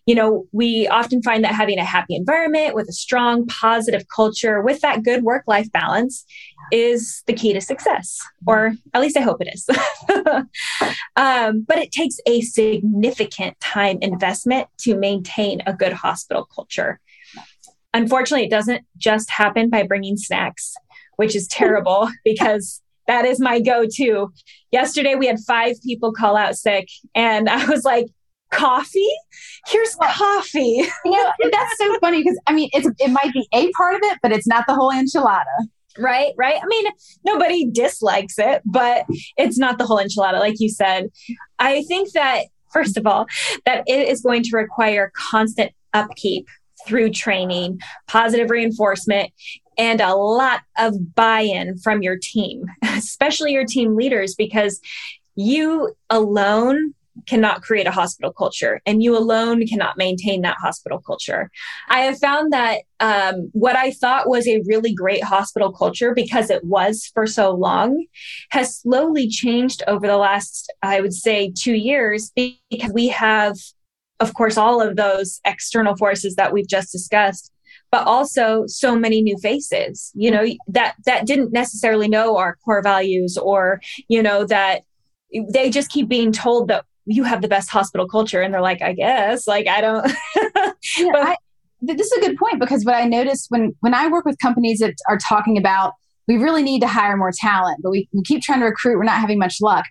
You 0.06 0.14
know, 0.14 0.46
we 0.52 0.90
often 0.90 1.22
find 1.22 1.42
that 1.46 1.56
having 1.56 1.80
a 1.80 1.86
happy 1.86 2.16
environment 2.16 2.76
with 2.76 2.90
a 2.90 2.94
strong, 2.94 3.48
positive 3.48 4.04
culture 4.14 4.62
with 4.62 4.82
that 4.82 5.04
good 5.04 5.24
work 5.24 5.46
life 5.48 5.72
balance 5.72 6.26
is 6.70 7.24
the 7.28 7.34
key 7.34 7.54
to 7.54 7.62
success, 7.62 8.20
or 8.46 8.74
at 8.94 9.00
least 9.00 9.16
I 9.16 9.22
hope 9.22 9.38
it 9.40 9.54
is. 9.54 9.70
um, 11.16 11.66
but 11.66 11.78
it 11.78 11.94
takes 11.94 12.18
a 12.28 12.42
significant 12.42 13.58
time 13.62 13.98
investment 14.02 14.68
to 14.80 14.98
maintain 14.98 15.62
a 15.66 15.74
good 15.74 15.94
hospital 15.94 16.46
culture. 16.54 17.00
Unfortunately, 17.94 18.48
it 18.48 18.52
doesn't 18.52 18.86
just 18.98 19.30
happen 19.30 19.70
by 19.70 19.84
bringing 19.84 20.18
snacks, 20.18 20.76
which 21.16 21.38
is 21.38 21.48
terrible 21.48 22.10
because 22.26 22.82
that 23.10 23.26
is 23.26 23.40
my 23.40 23.60
go 23.60 23.86
to. 23.96 24.32
Yesterday, 24.72 25.16
we 25.16 25.26
had 25.26 25.40
five 25.40 25.76
people 25.84 26.14
call 26.14 26.38
out 26.38 26.56
sick, 26.56 26.88
and 27.16 27.50
I 27.50 27.66
was 27.66 27.84
like, 27.84 28.06
coffee? 28.52 29.10
Here's 29.68 29.96
coffee. 29.96 30.88
you 31.06 31.12
know 31.12 31.32
that's 31.52 31.78
so 31.78 32.00
funny 32.00 32.24
because 32.24 32.40
i 32.48 32.54
mean 32.54 32.68
it's 32.74 32.90
it 33.00 33.12
might 33.12 33.32
be 33.32 33.48
a 33.54 33.72
part 33.74 33.94
of 33.94 34.02
it 34.04 34.18
but 34.24 34.32
it's 34.32 34.48
not 34.48 34.66
the 34.68 34.74
whole 34.74 34.92
enchilada. 34.92 35.44
Right 36.00 36.34
right? 36.38 36.56
I 36.56 36.66
mean 36.66 36.86
nobody 37.26 37.70
dislikes 37.70 38.40
it 38.40 38.64
but 38.66 39.06
it's 39.38 39.58
not 39.58 39.78
the 39.78 39.86
whole 39.86 40.00
enchilada 40.00 40.40
like 40.40 40.60
you 40.60 40.70
said. 40.70 41.10
I 41.60 41.84
think 41.84 42.12
that 42.14 42.46
first 42.72 42.98
of 42.98 43.06
all 43.06 43.28
that 43.66 43.84
it 43.86 44.08
is 44.08 44.22
going 44.22 44.44
to 44.44 44.58
require 44.58 45.12
constant 45.16 45.72
upkeep 45.94 46.48
through 46.88 47.12
training 47.12 47.80
positive 48.08 48.50
reinforcement 48.50 49.32
and 49.80 50.02
a 50.02 50.14
lot 50.14 50.62
of 50.78 51.16
buy 51.16 51.40
in 51.40 51.78
from 51.80 52.04
your 52.04 52.18
team, 52.22 52.66
especially 52.84 53.54
your 53.54 53.66
team 53.66 53.96
leaders, 53.96 54.36
because 54.36 54.82
you 55.36 55.96
alone 56.10 56.94
cannot 57.28 57.62
create 57.62 57.88
a 57.88 57.92
hospital 57.92 58.32
culture 58.32 58.82
and 58.86 59.04
you 59.04 59.18
alone 59.18 59.66
cannot 59.68 59.98
maintain 59.98 60.42
that 60.42 60.58
hospital 60.62 61.00
culture. 61.00 61.50
I 61.88 62.02
have 62.02 62.20
found 62.20 62.54
that 62.54 62.82
um, 63.00 63.50
what 63.54 63.76
I 63.76 63.92
thought 63.92 64.30
was 64.30 64.48
a 64.48 64.62
really 64.66 64.94
great 64.94 65.24
hospital 65.24 65.72
culture 65.72 66.14
because 66.14 66.50
it 66.50 66.64
was 66.64 67.10
for 67.14 67.26
so 67.26 67.52
long 67.52 68.06
has 68.52 68.78
slowly 68.78 69.28
changed 69.28 69.84
over 69.88 70.08
the 70.08 70.18
last, 70.18 70.72
I 70.82 71.02
would 71.02 71.14
say, 71.14 71.52
two 71.58 71.76
years 71.76 72.32
because 72.36 72.92
we 72.94 73.10
have, 73.10 73.58
of 74.20 74.34
course, 74.34 74.58
all 74.58 74.82
of 74.82 74.96
those 74.96 75.42
external 75.46 75.96
forces 75.96 76.36
that 76.36 76.54
we've 76.54 76.68
just 76.68 76.92
discussed 76.92 77.52
but 77.92 78.06
also 78.06 78.66
so 78.68 78.96
many 78.96 79.22
new 79.22 79.38
faces 79.38 80.12
you 80.16 80.30
know 80.32 80.46
that 80.68 80.96
that 81.06 81.26
didn't 81.26 81.52
necessarily 81.52 82.08
know 82.08 82.38
our 82.38 82.56
core 82.66 82.82
values 82.82 83.38
or 83.38 83.82
you 84.08 84.22
know 84.22 84.46
that 84.46 84.84
they 85.54 85.70
just 85.70 85.90
keep 85.90 86.08
being 86.08 86.32
told 86.32 86.68
that 86.68 86.86
you 87.06 87.24
have 87.24 87.42
the 87.42 87.48
best 87.48 87.70
hospital 87.70 88.08
culture. 88.08 88.42
And 88.42 88.54
they're 88.54 88.62
like 88.62 88.82
i 88.82 88.94
guess 88.94 89.48
like 89.48 89.68
i 89.68 89.82
don't 89.82 90.12
yeah, 90.36 90.72
but 91.12 91.22
I, 91.22 91.36
this 91.82 92.12
is 92.12 92.18
a 92.18 92.22
good 92.28 92.38
point 92.38 92.60
because 92.60 92.86
what 92.86 92.96
i 92.96 93.06
noticed 93.06 93.48
when 93.50 93.76
when 93.80 93.94
i 93.94 94.08
work 94.08 94.26
with 94.26 94.38
companies 94.42 94.80
that 94.80 94.96
are 95.08 95.18
talking 95.18 95.58
about 95.58 95.94
we 96.28 96.38
really 96.38 96.62
need 96.62 96.82
to 96.82 96.88
hire 96.88 97.18
more 97.18 97.32
talent 97.34 97.80
but 97.82 97.90
we, 97.92 98.08
we 98.14 98.22
keep 98.24 98.44
trying 98.44 98.60
to 98.60 98.66
recruit. 98.66 98.98
We're 98.98 99.04
not 99.04 99.20
having 99.20 99.40
much 99.40 99.58
luck. 99.62 99.86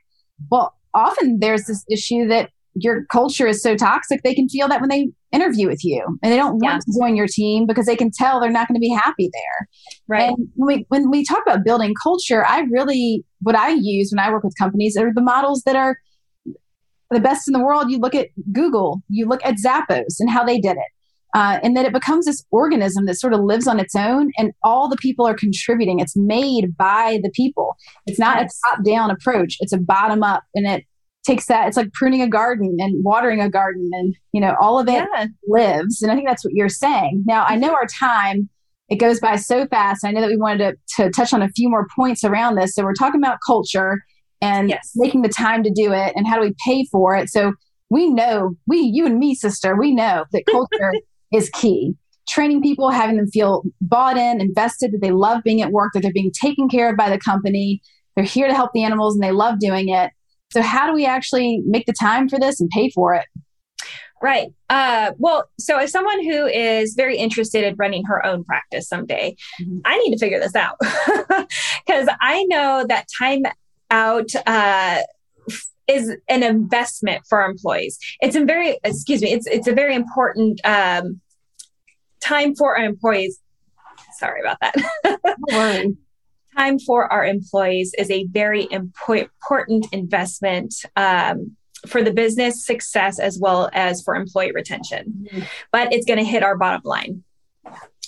Well 0.50 0.74
often 0.94 1.38
there's 1.40 1.64
this 1.64 1.84
issue 1.90 2.26
that 2.28 2.50
your 2.82 3.04
culture 3.06 3.46
is 3.46 3.62
so 3.62 3.76
toxic 3.76 4.22
they 4.22 4.34
can 4.34 4.48
feel 4.48 4.68
that 4.68 4.80
when 4.80 4.88
they 4.88 5.08
interview 5.32 5.68
with 5.68 5.84
you 5.84 6.04
and 6.22 6.32
they 6.32 6.36
don't 6.36 6.58
want 6.58 6.64
yeah. 6.64 6.78
to 6.78 6.98
join 6.98 7.16
your 7.16 7.26
team 7.26 7.66
because 7.66 7.86
they 7.86 7.96
can 7.96 8.10
tell 8.10 8.40
they're 8.40 8.50
not 8.50 8.68
going 8.68 8.76
to 8.76 8.80
be 8.80 8.88
happy 8.88 9.30
there. 9.32 9.68
Right. 10.06 10.30
And 10.30 10.48
when 10.54 10.76
we, 10.78 10.86
when 10.88 11.10
we 11.10 11.24
talk 11.24 11.42
about 11.46 11.64
building 11.64 11.94
culture 12.02 12.44
i 12.46 12.60
really 12.70 13.24
what 13.40 13.54
i 13.54 13.70
use 13.70 14.10
when 14.12 14.24
i 14.24 14.30
work 14.30 14.44
with 14.44 14.54
companies 14.58 14.96
are 14.96 15.12
the 15.14 15.22
models 15.22 15.62
that 15.66 15.76
are 15.76 15.98
the 17.10 17.20
best 17.20 17.48
in 17.48 17.52
the 17.52 17.64
world. 17.64 17.90
You 17.90 17.98
look 17.98 18.14
at 18.14 18.28
google 18.52 19.02
you 19.08 19.26
look 19.26 19.44
at 19.44 19.56
zappos 19.64 20.16
and 20.20 20.30
how 20.30 20.44
they 20.44 20.58
did 20.58 20.76
it 20.76 20.92
uh, 21.34 21.58
and 21.62 21.76
that 21.76 21.84
it 21.84 21.92
becomes 21.92 22.24
this 22.24 22.44
organism 22.50 23.06
that 23.06 23.16
sort 23.16 23.34
of 23.34 23.40
lives 23.40 23.66
on 23.66 23.78
its 23.78 23.94
own 23.94 24.32
and 24.38 24.52
all 24.62 24.88
the 24.88 24.96
people 24.96 25.26
are 25.26 25.34
contributing. 25.34 26.00
It's 26.00 26.16
made 26.16 26.76
by 26.76 27.20
the 27.22 27.30
people. 27.30 27.76
It's 28.06 28.18
not 28.18 28.38
yes. 28.38 28.58
a 28.64 28.76
top 28.76 28.84
down 28.84 29.10
approach. 29.10 29.56
It's 29.60 29.72
a 29.72 29.78
bottom 29.78 30.22
up 30.22 30.44
and 30.54 30.66
it 30.66 30.84
takes 31.28 31.46
that 31.46 31.68
it's 31.68 31.76
like 31.76 31.92
pruning 31.92 32.22
a 32.22 32.28
garden 32.28 32.76
and 32.78 33.04
watering 33.04 33.40
a 33.40 33.50
garden 33.50 33.90
and 33.92 34.16
you 34.32 34.40
know 34.40 34.56
all 34.60 34.78
of 34.78 34.88
it 34.88 35.06
yeah. 35.14 35.26
lives. 35.46 36.02
And 36.02 36.10
i 36.10 36.14
think 36.14 36.26
that's 36.26 36.44
what 36.44 36.54
you're 36.54 36.68
saying. 36.68 37.24
Now 37.26 37.44
i 37.44 37.54
know 37.54 37.68
mm-hmm. 37.68 37.76
our 37.76 37.86
time 37.86 38.48
it 38.88 38.96
goes 38.96 39.20
by 39.20 39.36
so 39.36 39.66
fast. 39.66 40.04
I 40.04 40.12
know 40.12 40.22
that 40.22 40.30
we 40.30 40.38
wanted 40.38 40.78
to, 40.96 41.02
to 41.02 41.10
touch 41.10 41.32
on 41.32 41.42
a 41.42 41.50
few 41.50 41.68
more 41.68 41.86
points 41.94 42.24
around 42.24 42.54
this. 42.54 42.74
So 42.74 42.82
we're 42.84 42.94
talking 42.94 43.20
about 43.20 43.38
culture 43.46 44.02
and 44.40 44.70
yes. 44.70 44.92
making 44.96 45.22
the 45.22 45.28
time 45.28 45.62
to 45.62 45.70
do 45.70 45.92
it 45.92 46.14
and 46.16 46.26
how 46.26 46.36
do 46.36 46.40
we 46.40 46.54
pay 46.66 46.86
for 46.90 47.14
it. 47.14 47.28
So 47.28 47.52
we 47.90 48.08
know 48.10 48.54
we 48.66 48.78
you 48.78 49.06
and 49.06 49.18
me 49.18 49.34
sister 49.34 49.76
we 49.76 49.94
know 49.94 50.24
that 50.32 50.46
culture 50.46 50.92
is 51.32 51.50
key. 51.50 51.94
Training 52.28 52.62
people 52.62 52.90
having 52.90 53.16
them 53.16 53.28
feel 53.28 53.62
bought 53.80 54.16
in 54.16 54.40
invested 54.40 54.92
that 54.92 55.00
they 55.00 55.12
love 55.12 55.42
being 55.44 55.62
at 55.62 55.72
work 55.72 55.92
that 55.94 56.00
they're 56.00 56.12
being 56.12 56.32
taken 56.32 56.68
care 56.68 56.90
of 56.90 56.96
by 56.96 57.10
the 57.10 57.18
company. 57.18 57.80
They're 58.14 58.24
here 58.24 58.48
to 58.48 58.54
help 58.54 58.72
the 58.72 58.84
animals 58.84 59.14
and 59.14 59.22
they 59.22 59.32
love 59.32 59.58
doing 59.58 59.88
it 59.88 60.10
so, 60.50 60.62
how 60.62 60.86
do 60.86 60.94
we 60.94 61.06
actually 61.06 61.62
make 61.66 61.86
the 61.86 61.92
time 61.92 62.28
for 62.28 62.38
this 62.38 62.60
and 62.60 62.70
pay 62.70 62.90
for 62.90 63.14
it? 63.14 63.26
Right. 64.20 64.48
Uh, 64.68 65.12
well, 65.18 65.48
so 65.60 65.76
as 65.76 65.92
someone 65.92 66.24
who 66.24 66.46
is 66.46 66.94
very 66.94 67.16
interested 67.16 67.62
in 67.64 67.76
running 67.76 68.04
her 68.06 68.24
own 68.26 68.42
practice 68.44 68.88
someday, 68.88 69.36
mm-hmm. 69.62 69.78
I 69.84 69.96
need 69.98 70.12
to 70.12 70.18
figure 70.18 70.40
this 70.40 70.56
out 70.56 70.76
because 70.80 72.08
I 72.20 72.44
know 72.48 72.84
that 72.88 73.06
time 73.16 73.44
out 73.90 74.30
uh, 74.46 75.02
is 75.86 76.16
an 76.28 76.42
investment 76.42 77.22
for 77.28 77.44
employees. 77.44 77.98
It's 78.20 78.34
a 78.34 78.44
very, 78.44 78.78
excuse 78.82 79.22
me, 79.22 79.32
it's 79.32 79.46
it's 79.46 79.68
a 79.68 79.72
very 79.72 79.94
important 79.94 80.60
um, 80.64 81.20
time 82.20 82.54
for 82.56 82.76
our 82.76 82.84
employees. 82.84 83.40
Sorry 84.18 84.40
about 84.40 84.58
that. 84.60 84.74
time 86.58 86.78
for 86.78 87.10
our 87.12 87.24
employees 87.24 87.94
is 87.96 88.10
a 88.10 88.24
very 88.26 88.68
important 88.70 89.86
investment 89.92 90.74
um, 90.96 91.56
for 91.86 92.02
the 92.02 92.12
business 92.12 92.66
success 92.66 93.18
as 93.20 93.38
well 93.38 93.70
as 93.72 94.02
for 94.02 94.14
employee 94.14 94.52
retention. 94.52 95.28
Mm-hmm. 95.30 95.40
But 95.70 95.92
it's 95.92 96.06
going 96.06 96.18
to 96.18 96.24
hit 96.24 96.42
our 96.42 96.56
bottom 96.56 96.82
line. 96.84 97.22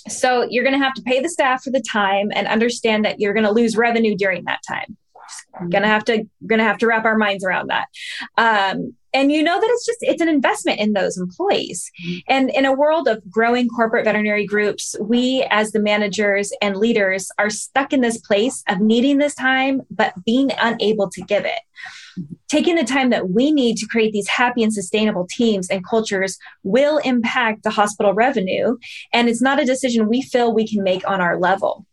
So 0.07 0.47
you're 0.49 0.63
going 0.63 0.77
to 0.77 0.83
have 0.83 0.95
to 0.95 1.01
pay 1.03 1.21
the 1.21 1.29
staff 1.29 1.63
for 1.63 1.69
the 1.69 1.81
time 1.81 2.31
and 2.33 2.47
understand 2.47 3.05
that 3.05 3.19
you're 3.19 3.33
going 3.33 3.45
to 3.45 3.51
lose 3.51 3.77
revenue 3.77 4.15
during 4.15 4.45
that 4.45 4.59
time. 4.67 4.97
Mm-hmm. 5.55 5.69
Gonna 5.69 5.87
have 5.87 6.03
to 6.05 6.27
gonna 6.45 6.63
have 6.63 6.77
to 6.79 6.87
wrap 6.87 7.05
our 7.05 7.17
minds 7.17 7.45
around 7.45 7.69
that. 7.69 7.87
Um, 8.37 8.95
and 9.13 9.31
you 9.31 9.43
know 9.43 9.59
that 9.59 9.69
it's 9.69 9.85
just 9.85 9.99
it's 10.01 10.21
an 10.21 10.29
investment 10.29 10.79
in 10.79 10.93
those 10.93 11.17
employees. 11.17 11.91
Mm-hmm. 12.05 12.17
and 12.27 12.49
in 12.51 12.65
a 12.65 12.73
world 12.73 13.07
of 13.07 13.21
growing 13.29 13.67
corporate 13.67 14.05
veterinary 14.05 14.45
groups 14.45 14.95
we 15.01 15.45
as 15.49 15.71
the 15.71 15.79
managers 15.79 16.51
and 16.61 16.77
leaders 16.77 17.29
are 17.37 17.49
stuck 17.49 17.93
in 17.93 18.01
this 18.01 18.17
place 18.17 18.63
of 18.67 18.79
needing 18.79 19.17
this 19.17 19.35
time 19.35 19.81
but 19.89 20.13
being 20.25 20.51
unable 20.59 21.09
to 21.09 21.21
give 21.21 21.45
it. 21.45 21.59
Taking 22.49 22.75
the 22.75 22.83
time 22.83 23.09
that 23.11 23.29
we 23.29 23.51
need 23.51 23.77
to 23.77 23.87
create 23.87 24.11
these 24.11 24.27
happy 24.27 24.63
and 24.63 24.73
sustainable 24.73 25.25
teams 25.29 25.69
and 25.69 25.87
cultures 25.87 26.37
will 26.63 26.97
impact 26.99 27.63
the 27.63 27.69
hospital 27.69 28.13
revenue. 28.13 28.77
And 29.13 29.29
it's 29.29 29.41
not 29.41 29.61
a 29.61 29.65
decision 29.65 30.09
we 30.09 30.21
feel 30.21 30.53
we 30.53 30.67
can 30.67 30.83
make 30.83 31.07
on 31.07 31.21
our 31.21 31.39
level 31.39 31.85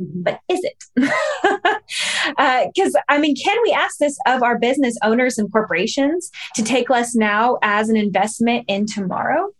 Mm-hmm. 0.00 0.22
but 0.22 0.40
is 0.48 0.60
it? 0.64 0.84
Because, 0.96 2.94
uh, 2.96 3.00
I 3.08 3.18
mean, 3.18 3.36
can 3.36 3.56
we 3.62 3.72
ask 3.72 3.98
this 3.98 4.18
of 4.26 4.42
our 4.42 4.58
business 4.58 4.96
owners 5.04 5.38
and 5.38 5.50
corporations 5.52 6.30
to 6.56 6.64
take 6.64 6.90
less 6.90 7.14
now 7.14 7.58
as 7.62 7.88
an 7.88 7.96
investment 7.96 8.64
in 8.66 8.86
tomorrow? 8.86 9.50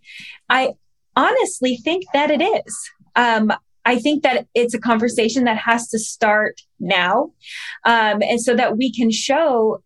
I 0.48 0.72
honestly 1.14 1.76
think 1.76 2.04
that 2.12 2.32
it 2.32 2.42
is. 2.42 2.90
Um, 3.14 3.52
I 3.84 3.98
think 3.98 4.22
that 4.22 4.46
it's 4.54 4.74
a 4.74 4.80
conversation 4.80 5.44
that 5.44 5.58
has 5.58 5.88
to 5.88 5.98
start 5.98 6.60
now. 6.80 7.32
Um, 7.84 8.22
and 8.22 8.40
so 8.40 8.56
that 8.56 8.76
we 8.76 8.92
can 8.92 9.10
show 9.10 9.82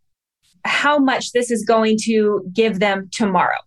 how 0.65 0.99
much 0.99 1.33
this 1.33 1.51
is 1.51 1.65
going 1.65 1.99
to 2.05 2.45
give 2.53 2.81
them 2.81 3.09
tomorrow 3.13 3.59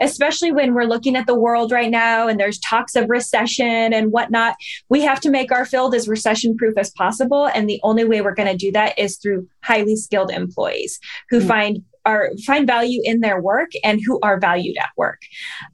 especially 0.00 0.52
when 0.52 0.74
we're 0.74 0.84
looking 0.84 1.16
at 1.16 1.26
the 1.26 1.38
world 1.38 1.72
right 1.72 1.90
now 1.90 2.28
and 2.28 2.38
there's 2.38 2.58
talks 2.58 2.96
of 2.96 3.08
recession 3.08 3.92
and 3.92 4.12
whatnot. 4.12 4.56
We 4.88 5.02
have 5.02 5.20
to 5.20 5.30
make 5.30 5.52
our 5.52 5.64
field 5.64 5.94
as 5.94 6.08
recession 6.08 6.56
proof 6.56 6.76
as 6.78 6.90
possible. 6.90 7.46
And 7.46 7.68
the 7.68 7.80
only 7.82 8.04
way 8.04 8.20
we're 8.20 8.34
going 8.34 8.50
to 8.50 8.56
do 8.56 8.72
that 8.72 8.98
is 8.98 9.18
through 9.18 9.48
highly 9.62 9.96
skilled 9.96 10.30
employees 10.30 10.98
who 11.30 11.38
mm-hmm. 11.38 11.48
find 11.48 11.84
are 12.04 12.30
find 12.46 12.66
value 12.66 13.00
in 13.04 13.20
their 13.20 13.40
work 13.40 13.70
and 13.84 14.00
who 14.04 14.18
are 14.22 14.40
valued 14.40 14.78
at 14.78 14.88
work. 14.96 15.20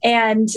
And 0.03 0.49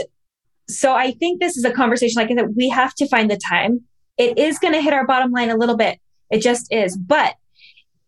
so 0.69 0.95
I 0.95 1.13
think 1.13 1.41
this 1.41 1.57
is 1.57 1.65
a 1.65 1.71
conversation 1.71 2.21
like 2.21 2.31
I 2.31 2.35
said, 2.35 2.57
we 2.57 2.69
have 2.69 2.95
to 2.97 3.09
find 3.09 3.31
the 3.31 3.39
time. 3.49 3.83
It 4.17 4.37
is 4.37 4.59
going 4.59 4.75
to 4.75 4.81
hit 4.81 4.93
our 4.93 5.07
bottom 5.07 5.31
line 5.31 5.51
a 5.51 5.57
little 5.57 5.77
bit. 5.77 5.99
It 6.31 6.43
just 6.43 6.73
is. 6.73 6.97
But 6.97 7.37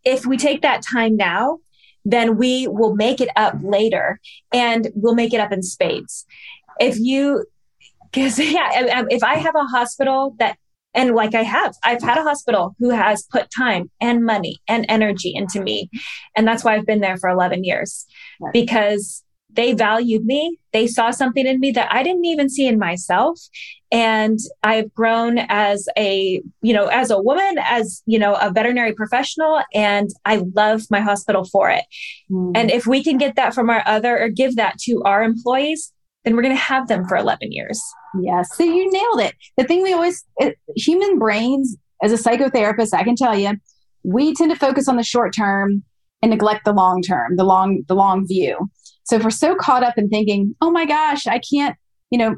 if 0.05 0.27
we 0.27 0.37
take 0.37 0.63
that 0.63 0.83
time 0.83 1.17
now 1.17 1.59
then 2.05 2.37
we 2.37 2.67
will 2.67 2.95
make 2.95 3.21
it 3.21 3.29
up 3.37 3.55
later 3.63 4.21
and 4.53 4.89
we'll 4.95 5.15
make 5.15 5.35
it 5.35 5.41
up 5.41 5.53
in 5.53 5.63
spades. 5.63 6.27
If 6.79 6.99
you, 6.99 7.45
because 8.11 8.39
yeah, 8.39 8.71
um, 8.77 8.99
um, 9.01 9.07
if 9.11 9.23
I 9.23 9.37
have 9.37 9.55
a 9.55 9.65
hospital 9.65 10.35
that, 10.39 10.57
and 10.93 11.15
like 11.15 11.37
I 11.37 11.45
have, 11.45 11.75
I've 11.85 12.03
had 12.03 12.19
a 12.19 12.23
hospital 12.23 12.75
who 12.81 12.91
has 12.91 13.23
put 13.23 13.49
time 13.57 13.91
and 14.01 14.25
money 14.25 14.61
and 14.67 14.85
energy 14.89 15.33
into 15.33 15.63
me. 15.63 15.89
And 16.35 16.49
that's 16.49 16.65
why 16.65 16.75
I've 16.75 16.87
been 16.87 17.01
there 17.01 17.17
for 17.17 17.31
11 17.31 17.63
years 17.63 18.07
because 18.53 19.23
they 19.55 19.73
valued 19.73 20.25
me. 20.25 20.59
They 20.73 20.87
saw 20.87 21.11
something 21.11 21.47
in 21.47 21.61
me 21.61 21.73
that 21.73 21.93
I 21.93 22.03
didn't 22.03 22.25
even 22.25 22.49
see 22.49 22.67
in 22.67 22.79
myself. 22.79 23.41
And 23.93 24.39
I've 24.63 24.95
grown 24.95 25.39
as 25.49 25.89
a, 25.99 26.41
you 26.63 26.73
know, 26.73 26.87
as 26.87 27.11
a 27.11 27.21
woman, 27.21 27.59
as, 27.59 28.03
you 28.07 28.19
know, 28.19 28.35
a 28.35 28.53
veterinary 28.53 28.93
professional, 28.93 29.63
and 29.75 30.11
I 30.25 30.43
love 30.55 30.83
my 30.91 31.01
hospital 31.01 31.45
for 31.45 31.71
it. 31.71 31.85
Mm. 32.31 32.53
And 32.55 32.71
if 32.71 32.87
we 32.87 33.03
can 33.03 33.19
get 33.19 33.35
that 33.35 33.53
from 33.53 33.69
our 33.69 33.83
other 33.87 34.17
or 34.17 34.29
give 34.29 34.57
that 34.57 34.79
to 34.83 35.03
our 35.05 35.25
employees, 35.25 35.93
then 36.25 36.37
we're 36.37 36.43
going 36.43 36.55
to 36.55 36.61
have 36.61 36.87
them 36.87 37.07
for 37.09 37.17
11 37.17 37.51
years. 37.51 37.83
Yes. 38.21 38.57
So 38.57 38.63
you 38.63 38.91
nailed 38.93 39.21
it. 39.21 39.35
The 39.57 39.65
thing 39.65 39.83
we 39.83 39.93
always, 39.93 40.25
it, 40.37 40.57
human 40.77 41.19
brains, 41.19 41.77
as 42.03 42.13
a 42.13 42.17
psychotherapist, 42.17 42.95
I 42.95 43.05
can 43.05 43.17
tell 43.17 43.37
you, 43.37 43.57
we 44.05 44.35
tend 44.35 44.51
to 44.51 44.57
focus 44.57 44.89
on 44.89 44.97
the 44.97 45.03
short 45.03 45.35
term 45.35 45.83
and 46.23 46.31
neglect 46.31 46.65
the 46.65 46.73
long 46.73 47.03
term, 47.03 47.37
the 47.37 47.45
long, 47.45 47.83
the 47.89 47.95
long 47.95 48.27
view. 48.27 48.71
So 49.05 49.17
if 49.17 49.25
we're 49.25 49.31
so 49.31 49.55
caught 49.55 49.83
up 49.83 49.95
in 49.97 50.09
thinking, 50.09 50.55
oh 50.61 50.71
my 50.71 50.87
gosh, 50.87 51.27
I 51.27 51.41
can't, 51.41 51.77
you 52.11 52.19
know, 52.19 52.37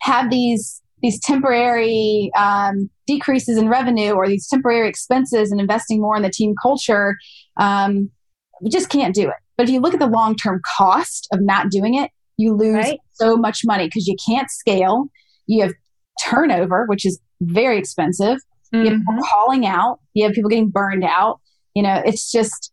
have 0.00 0.30
these 0.30 0.80
these 1.02 1.20
temporary 1.20 2.30
um, 2.36 2.90
decreases 3.06 3.56
in 3.56 3.68
revenue 3.68 4.12
or 4.12 4.28
these 4.28 4.46
temporary 4.48 4.88
expenses 4.88 5.50
and 5.50 5.60
investing 5.60 6.00
more 6.00 6.16
in 6.16 6.22
the 6.22 6.30
team 6.30 6.54
culture, 6.62 7.16
um, 7.58 8.10
we 8.60 8.68
just 8.68 8.90
can't 8.90 9.14
do 9.14 9.28
it. 9.28 9.36
But 9.56 9.68
if 9.68 9.70
you 9.72 9.80
look 9.80 9.94
at 9.94 10.00
the 10.00 10.06
long 10.06 10.36
term 10.36 10.60
cost 10.76 11.28
of 11.32 11.40
not 11.40 11.70
doing 11.70 11.94
it, 11.94 12.10
you 12.36 12.54
lose 12.54 12.84
right. 12.84 12.98
so 13.12 13.36
much 13.36 13.62
money 13.64 13.86
because 13.86 14.06
you 14.06 14.16
can't 14.26 14.50
scale. 14.50 15.06
You 15.46 15.62
have 15.62 15.72
turnover, 16.22 16.86
which 16.86 17.04
is 17.04 17.20
very 17.40 17.78
expensive. 17.78 18.38
Mm-hmm. 18.72 18.84
You 18.84 18.90
have 18.90 18.98
people 19.00 19.14
mm-hmm. 19.14 19.24
calling 19.32 19.66
out. 19.66 20.00
You 20.14 20.24
have 20.24 20.34
people 20.34 20.50
getting 20.50 20.70
burned 20.70 21.04
out. 21.04 21.40
You 21.74 21.82
know, 21.82 22.02
it's 22.04 22.30
just 22.30 22.72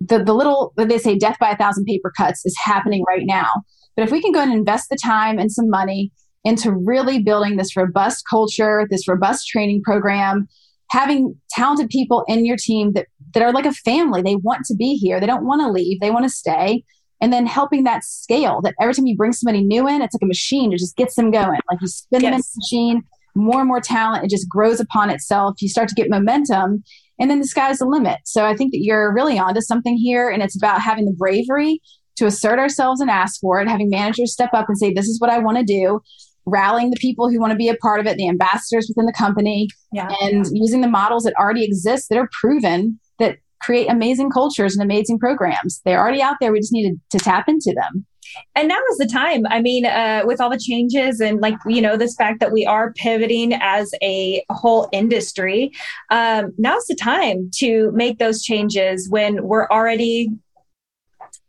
the, 0.00 0.22
the 0.22 0.34
little, 0.34 0.72
they 0.76 0.98
say 0.98 1.16
death 1.18 1.36
by 1.40 1.50
a 1.50 1.56
thousand 1.56 1.84
paper 1.84 2.12
cuts 2.16 2.44
is 2.46 2.56
happening 2.62 3.04
right 3.08 3.24
now. 3.26 3.48
But 3.96 4.04
if 4.04 4.12
we 4.12 4.22
can 4.22 4.32
go 4.32 4.40
and 4.40 4.52
invest 4.52 4.88
the 4.90 4.98
time 5.02 5.38
and 5.38 5.50
some 5.50 5.68
money 5.68 6.12
into 6.44 6.72
really 6.72 7.22
building 7.22 7.56
this 7.56 7.76
robust 7.76 8.24
culture, 8.28 8.86
this 8.90 9.08
robust 9.08 9.48
training 9.48 9.82
program, 9.82 10.48
having 10.90 11.34
talented 11.50 11.88
people 11.88 12.24
in 12.28 12.46
your 12.46 12.56
team 12.56 12.92
that, 12.92 13.06
that 13.34 13.42
are 13.42 13.52
like 13.52 13.66
a 13.66 13.72
family, 13.72 14.22
they 14.22 14.36
want 14.36 14.64
to 14.66 14.74
be 14.74 14.94
here, 14.94 15.20
they 15.20 15.26
don't 15.26 15.44
want 15.44 15.60
to 15.60 15.70
leave, 15.70 16.00
they 16.00 16.10
want 16.10 16.24
to 16.24 16.30
stay. 16.30 16.84
And 17.20 17.32
then 17.32 17.46
helping 17.46 17.82
that 17.84 18.04
scale 18.04 18.60
that 18.62 18.74
every 18.80 18.94
time 18.94 19.06
you 19.06 19.16
bring 19.16 19.32
somebody 19.32 19.64
new 19.64 19.88
in, 19.88 20.00
it's 20.00 20.14
like 20.14 20.22
a 20.22 20.26
machine, 20.26 20.72
it 20.72 20.78
just 20.78 20.96
gets 20.96 21.16
them 21.16 21.32
going. 21.32 21.58
Like 21.68 21.80
you 21.80 21.88
spin 21.88 22.20
yes. 22.20 22.30
them 22.30 22.34
in 22.34 22.40
the 22.40 22.60
machine, 22.62 23.02
more 23.34 23.60
and 23.60 23.68
more 23.68 23.80
talent, 23.80 24.24
it 24.24 24.30
just 24.30 24.48
grows 24.48 24.78
upon 24.78 25.10
itself. 25.10 25.60
You 25.60 25.68
start 25.68 25.88
to 25.88 25.94
get 25.94 26.08
momentum 26.08 26.84
and 27.18 27.30
then 27.30 27.40
the 27.40 27.46
sky's 27.46 27.78
the 27.78 27.86
limit. 27.86 28.18
So 28.24 28.44
I 28.44 28.54
think 28.54 28.72
that 28.72 28.80
you're 28.82 29.12
really 29.12 29.38
onto 29.38 29.60
something 29.60 29.96
here, 29.96 30.28
and 30.28 30.42
it's 30.42 30.56
about 30.56 30.80
having 30.80 31.04
the 31.04 31.14
bravery 31.16 31.80
to 32.16 32.26
assert 32.26 32.58
ourselves 32.58 33.00
and 33.00 33.10
ask 33.10 33.40
for 33.40 33.60
it, 33.60 33.68
having 33.68 33.90
managers 33.90 34.32
step 34.32 34.50
up 34.52 34.66
and 34.68 34.78
say, 34.78 34.92
This 34.92 35.06
is 35.06 35.20
what 35.20 35.30
I 35.30 35.38
want 35.38 35.58
to 35.58 35.64
do, 35.64 36.00
rallying 36.46 36.90
the 36.90 36.98
people 37.00 37.30
who 37.30 37.40
want 37.40 37.52
to 37.52 37.56
be 37.56 37.68
a 37.68 37.76
part 37.76 38.00
of 38.00 38.06
it, 38.06 38.16
the 38.16 38.28
ambassadors 38.28 38.86
within 38.88 39.06
the 39.06 39.12
company, 39.12 39.68
yeah. 39.92 40.08
and 40.22 40.46
using 40.52 40.80
the 40.80 40.88
models 40.88 41.24
that 41.24 41.34
already 41.38 41.64
exist 41.64 42.08
that 42.08 42.18
are 42.18 42.28
proven 42.40 42.98
that 43.18 43.38
create 43.60 43.88
amazing 43.88 44.30
cultures 44.30 44.76
and 44.76 44.82
amazing 44.82 45.18
programs. 45.18 45.80
They're 45.84 46.00
already 46.00 46.22
out 46.22 46.36
there. 46.40 46.52
We 46.52 46.60
just 46.60 46.72
need 46.72 46.90
to, 46.90 47.18
to 47.18 47.24
tap 47.24 47.48
into 47.48 47.74
them 47.74 48.06
and 48.54 48.68
now 48.68 48.78
is 48.90 48.98
the 48.98 49.06
time 49.06 49.44
i 49.48 49.60
mean 49.60 49.84
uh, 49.86 50.22
with 50.24 50.40
all 50.40 50.50
the 50.50 50.58
changes 50.58 51.20
and 51.20 51.40
like 51.40 51.54
you 51.66 51.80
know 51.80 51.96
this 51.96 52.14
fact 52.16 52.40
that 52.40 52.52
we 52.52 52.66
are 52.66 52.92
pivoting 52.94 53.52
as 53.54 53.92
a 54.02 54.44
whole 54.50 54.88
industry 54.92 55.70
um, 56.10 56.52
now's 56.58 56.86
the 56.86 56.94
time 56.94 57.50
to 57.54 57.90
make 57.92 58.18
those 58.18 58.42
changes 58.42 59.08
when 59.10 59.44
we're 59.44 59.68
already 59.68 60.30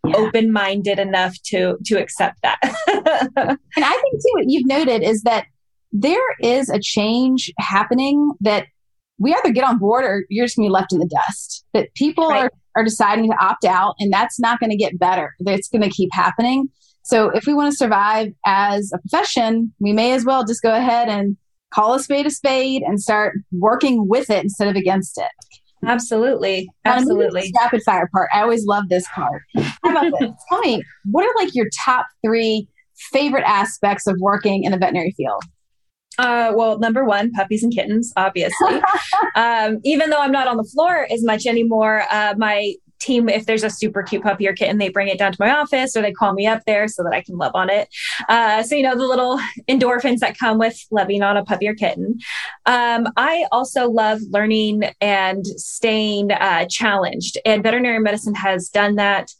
yeah. 0.08 0.16
open-minded 0.16 1.00
enough 1.00 1.36
to 1.44 1.78
to 1.86 2.00
accept 2.00 2.42
that 2.42 2.60
and 2.88 3.58
i 3.86 4.02
think 4.02 4.14
too 4.14 4.34
what 4.34 4.46
you've 4.48 4.68
noted 4.68 5.04
is 5.04 5.24
that 5.24 5.46
there 5.92 6.36
is 6.42 6.70
a 6.70 6.80
change 6.80 7.52
happening 7.58 8.32
that 8.42 8.68
we 9.18 9.34
either 9.34 9.52
get 9.52 9.64
on 9.64 9.78
board 9.78 10.06
or 10.06 10.24
you're 10.30 10.46
just 10.46 10.56
going 10.56 10.68
to 10.68 10.70
be 10.70 10.74
left 10.74 10.94
in 10.94 11.00
the 11.00 11.08
dust 11.08 11.66
that 11.74 11.94
people 11.96 12.30
right. 12.30 12.44
are 12.44 12.52
are 12.80 12.84
deciding 12.84 13.30
to 13.30 13.38
opt 13.40 13.66
out, 13.66 13.96
and 14.00 14.12
that's 14.12 14.40
not 14.40 14.60
going 14.60 14.70
to 14.70 14.78
get 14.78 14.98
better. 14.98 15.36
It's 15.40 15.70
going 15.70 15.82
to 15.82 15.90
keep 15.90 16.10
happening. 16.14 16.70
So, 17.04 17.30
if 17.30 17.46
we 17.46 17.54
want 17.54 17.72
to 17.72 17.78
survive 17.78 18.34
as 18.46 18.92
a 18.94 19.00
profession, 19.00 19.74
we 19.80 19.94
may 19.94 20.14
as 20.14 20.26
well 20.26 20.46
just 20.46 20.62
go 20.62 20.74
ahead 20.74 21.10
and 21.10 21.38
call 21.74 21.94
a 21.94 22.00
spade 22.00 22.26
a 22.26 22.32
spade 22.32 22.82
and 22.84 23.02
start 23.02 23.36
working 23.52 24.08
with 24.08 24.30
it 24.30 24.44
instead 24.44 24.68
of 24.68 24.76
against 24.76 25.18
it. 25.18 25.30
Absolutely. 25.86 26.70
Absolutely. 26.86 27.54
Rapid 27.62 27.82
fire 27.84 28.10
part. 28.14 28.30
I 28.34 28.42
always 28.42 28.66
love 28.66 28.90
this 28.90 29.08
part. 29.14 29.44
How 29.56 29.92
about 29.92 30.12
this? 30.20 30.32
Tell 30.50 30.60
me, 30.60 30.84
what 31.06 31.26
are 31.26 31.44
like 31.44 31.56
your 31.56 31.68
top 31.86 32.06
three 32.24 32.68
favorite 33.12 33.46
aspects 33.46 34.06
of 34.08 34.16
working 34.20 34.64
in 34.64 34.72
the 34.72 34.78
veterinary 34.78 35.14
field? 35.16 35.44
Uh, 36.20 36.52
well, 36.54 36.78
number 36.80 37.06
one, 37.06 37.32
puppies 37.32 37.64
and 37.64 37.74
kittens, 37.74 38.12
obviously. 38.18 38.82
um, 39.36 39.80
even 39.86 40.10
though 40.10 40.20
I'm 40.20 40.34
not 40.34 40.48
on 40.48 40.58
the 40.58 40.66
floor 40.66 41.08
as 41.10 41.24
much 41.24 41.46
anymore, 41.46 42.04
uh, 42.12 42.36
my 42.38 42.76
team 43.00 43.30
if 43.30 43.46
there's 43.46 43.64
a 43.64 43.70
super 43.70 44.04
cute 44.04 44.22
puppy 44.22 44.46
or 44.46 44.54
kitten 44.54 44.78
they 44.78 44.90
bring 44.90 45.08
it 45.08 45.18
down 45.18 45.32
to 45.32 45.38
my 45.40 45.50
office 45.50 45.96
or 45.96 46.02
they 46.02 46.12
call 46.12 46.34
me 46.34 46.46
up 46.46 46.62
there 46.66 46.86
so 46.86 47.02
that 47.02 47.14
i 47.14 47.22
can 47.22 47.38
love 47.38 47.54
on 47.56 47.70
it. 47.70 47.88
Uh, 48.28 48.62
so 48.62 48.76
you 48.76 48.84
know 48.84 48.94
the 48.94 49.08
little 49.08 49.40
endorphins 49.70 50.20
that 50.20 50.38
come 50.38 50.58
with 50.58 50.78
loving 50.92 51.24
on 51.24 51.38
a 51.38 51.44
puppy 51.46 51.66
or 51.68 51.74
kitten. 51.74 52.20
Um, 52.66 53.08
i 53.16 53.46
also 53.54 53.90
love 53.90 54.20
learning 54.30 54.84
and 55.00 55.46
staying 55.48 56.34
uh, 56.34 56.66
challenged 56.66 57.38
and 57.46 57.64
veterinary 57.64 58.00
medicine 58.00 58.36
has 58.36 58.68
done 58.68 58.96
that 58.96 59.32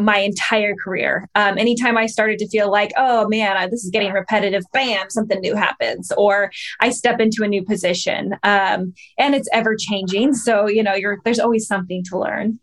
my 0.00 0.18
entire 0.18 0.74
career. 0.74 1.28
Um, 1.34 1.58
anytime 1.58 1.96
I 1.96 2.06
started 2.06 2.38
to 2.40 2.48
feel 2.48 2.70
like, 2.70 2.92
oh 2.96 3.28
man, 3.28 3.70
this 3.70 3.84
is 3.84 3.90
getting 3.90 4.12
repetitive, 4.12 4.64
bam, 4.72 5.10
something 5.10 5.40
new 5.40 5.54
happens, 5.54 6.12
or 6.16 6.50
I 6.80 6.90
step 6.90 7.20
into 7.20 7.42
a 7.42 7.48
new 7.48 7.64
position, 7.64 8.34
um, 8.42 8.94
and 9.18 9.34
it's 9.34 9.48
ever 9.52 9.76
changing. 9.76 10.34
So 10.34 10.68
you 10.68 10.82
know, 10.82 10.94
there's 11.24 11.38
always 11.38 11.66
something 11.66 12.02
to 12.10 12.18
learn. 12.18 12.58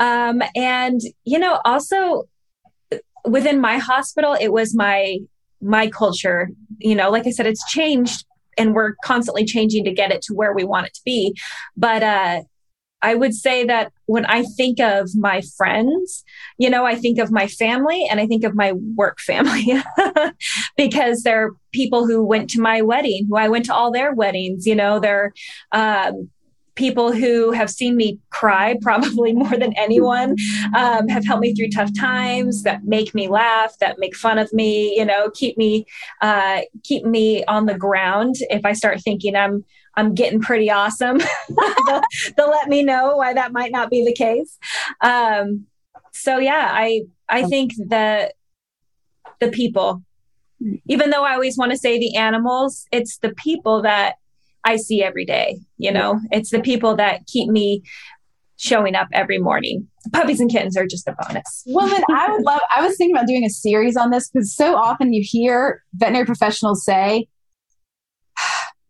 Um, 0.00 0.42
and 0.54 1.00
you 1.24 1.38
know, 1.38 1.60
also 1.64 2.28
within 3.24 3.60
my 3.60 3.78
hospital, 3.78 4.36
it 4.40 4.52
was 4.52 4.74
my 4.74 5.18
my 5.60 5.88
culture. 5.88 6.50
You 6.78 6.94
know, 6.94 7.10
like 7.10 7.26
I 7.26 7.30
said, 7.30 7.46
it's 7.46 7.68
changed, 7.70 8.24
and 8.56 8.74
we're 8.74 8.94
constantly 9.04 9.44
changing 9.44 9.84
to 9.84 9.92
get 9.92 10.12
it 10.12 10.22
to 10.22 10.34
where 10.34 10.52
we 10.52 10.64
want 10.64 10.86
it 10.86 10.94
to 10.94 11.00
be. 11.04 11.34
But 11.76 12.02
uh, 12.02 12.42
I 13.02 13.14
would 13.14 13.34
say 13.34 13.64
that 13.64 13.92
when 14.06 14.26
I 14.26 14.42
think 14.42 14.80
of 14.80 15.10
my 15.14 15.40
friends, 15.56 16.24
you 16.58 16.68
know, 16.68 16.84
I 16.84 16.96
think 16.96 17.18
of 17.18 17.30
my 17.30 17.46
family 17.46 18.06
and 18.10 18.20
I 18.20 18.26
think 18.26 18.44
of 18.44 18.54
my 18.54 18.72
work 18.72 19.20
family 19.20 19.72
because 20.76 21.22
they're 21.22 21.52
people 21.72 22.06
who 22.06 22.24
went 22.24 22.50
to 22.50 22.60
my 22.60 22.82
wedding, 22.82 23.26
who 23.28 23.36
I 23.36 23.48
went 23.48 23.66
to 23.66 23.74
all 23.74 23.92
their 23.92 24.14
weddings, 24.14 24.66
you 24.66 24.74
know, 24.74 24.98
they're 24.98 25.32
um, 25.72 26.28
people 26.78 27.12
who 27.12 27.50
have 27.50 27.68
seen 27.68 27.96
me 27.96 28.18
cry 28.30 28.76
probably 28.82 29.32
more 29.32 29.56
than 29.56 29.74
anyone, 29.76 30.36
um, 30.74 31.08
have 31.08 31.26
helped 31.26 31.42
me 31.42 31.54
through 31.54 31.68
tough 31.68 31.90
times, 31.98 32.62
that 32.62 32.84
make 32.84 33.14
me 33.14 33.28
laugh, 33.28 33.76
that 33.80 33.98
make 33.98 34.16
fun 34.16 34.38
of 34.38 34.50
me, 34.52 34.96
you 34.96 35.04
know, 35.04 35.28
keep 35.34 35.58
me, 35.58 35.84
uh, 36.22 36.60
keep 36.84 37.04
me 37.04 37.44
on 37.44 37.66
the 37.66 37.76
ground. 37.76 38.36
If 38.48 38.64
I 38.64 38.72
start 38.72 39.00
thinking 39.00 39.36
I'm, 39.36 39.64
I'm 39.98 40.14
getting 40.14 40.40
pretty 40.40 40.70
awesome. 40.70 41.18
they'll, 41.48 42.02
they'll, 42.36 42.50
let 42.50 42.68
me 42.68 42.84
know 42.84 43.16
why 43.16 43.34
that 43.34 43.52
might 43.52 43.72
not 43.72 43.90
be 43.90 44.04
the 44.04 44.14
case. 44.14 44.56
Um, 45.00 45.66
so 46.12 46.38
yeah, 46.38 46.68
I 46.70 47.02
I 47.28 47.42
think 47.42 47.72
that 47.88 48.34
the 49.40 49.48
people, 49.48 50.02
even 50.86 51.10
though 51.10 51.24
I 51.24 51.34
always 51.34 51.58
want 51.58 51.72
to 51.72 51.76
say 51.76 51.98
the 51.98 52.14
animals, 52.14 52.86
it's 52.92 53.18
the 53.18 53.34
people 53.34 53.82
that 53.82 54.14
I 54.64 54.76
see 54.76 55.02
every 55.02 55.24
day. 55.24 55.58
You 55.78 55.90
know, 55.90 56.20
it's 56.30 56.50
the 56.50 56.60
people 56.60 56.94
that 56.94 57.26
keep 57.26 57.50
me 57.50 57.82
showing 58.56 58.94
up 58.94 59.08
every 59.12 59.38
morning. 59.38 59.88
Puppies 60.12 60.38
and 60.38 60.48
kittens 60.48 60.76
are 60.76 60.86
just 60.86 61.08
a 61.08 61.16
bonus. 61.20 61.64
Woman, 61.66 62.02
I 62.08 62.30
would 62.30 62.44
love, 62.44 62.60
I 62.74 62.86
was 62.86 62.96
thinking 62.96 63.16
about 63.16 63.26
doing 63.26 63.44
a 63.44 63.50
series 63.50 63.96
on 63.96 64.10
this 64.10 64.28
because 64.28 64.54
so 64.54 64.76
often 64.76 65.12
you 65.12 65.22
hear 65.24 65.82
veterinary 65.94 66.26
professionals 66.26 66.84
say, 66.84 67.28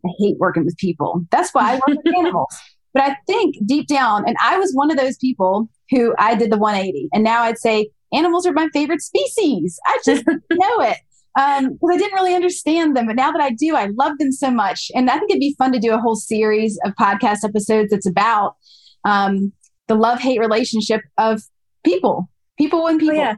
I 0.09 0.13
hate 0.19 0.39
working 0.39 0.65
with 0.65 0.77
people. 0.79 1.25
That's 1.31 1.53
why 1.53 1.73
I 1.73 1.75
work 1.75 2.03
with 2.05 2.17
animals. 2.17 2.55
But 2.95 3.03
I 3.03 3.17
think 3.27 3.55
deep 3.67 3.87
down, 3.87 4.25
and 4.27 4.35
I 4.43 4.59
was 4.59 4.73
one 4.73 4.91
of 4.91 4.97
those 4.97 5.19
people 5.19 5.69
who 5.91 6.15
I 6.19 6.35
did 6.35 6.51
the 6.51 6.57
180, 6.57 7.11
and 7.13 7.23
now 7.23 7.43
I'd 7.43 7.59
say 7.59 7.91
animals 8.15 8.47
are 8.47 8.53
my 8.53 8.69
favorite 8.73 9.03
species. 9.03 9.79
I 9.87 9.99
just 10.05 10.27
know 10.51 10.81
it 10.81 10.97
because 11.35 11.61
um, 11.61 11.93
I 11.93 11.97
didn't 11.97 12.15
really 12.15 12.35
understand 12.35 12.97
them. 12.97 13.07
But 13.07 13.17
now 13.17 13.31
that 13.31 13.41
I 13.41 13.51
do, 13.51 13.77
I 13.77 13.87
love 13.95 14.19
them 14.19 14.33
so 14.33 14.51
much. 14.51 14.91
And 14.95 15.11
I 15.11 15.19
think 15.19 15.31
it'd 15.31 15.41
be 15.41 15.55
fun 15.59 15.73
to 15.73 15.79
do 15.79 15.93
a 15.93 15.99
whole 15.99 16.17
series 16.17 16.79
of 16.85 16.95
podcast 16.95 17.45
episodes 17.45 17.91
that's 17.91 18.09
about 18.09 18.57
um, 19.05 19.53
the 19.87 19.95
love 19.95 20.19
hate 20.19 20.41
relationship 20.41 21.03
of 21.17 21.43
people, 21.85 22.29
people 22.59 22.87
and 22.87 22.99
people. 22.99 23.17
Oh, 23.17 23.21
yeah. 23.21 23.35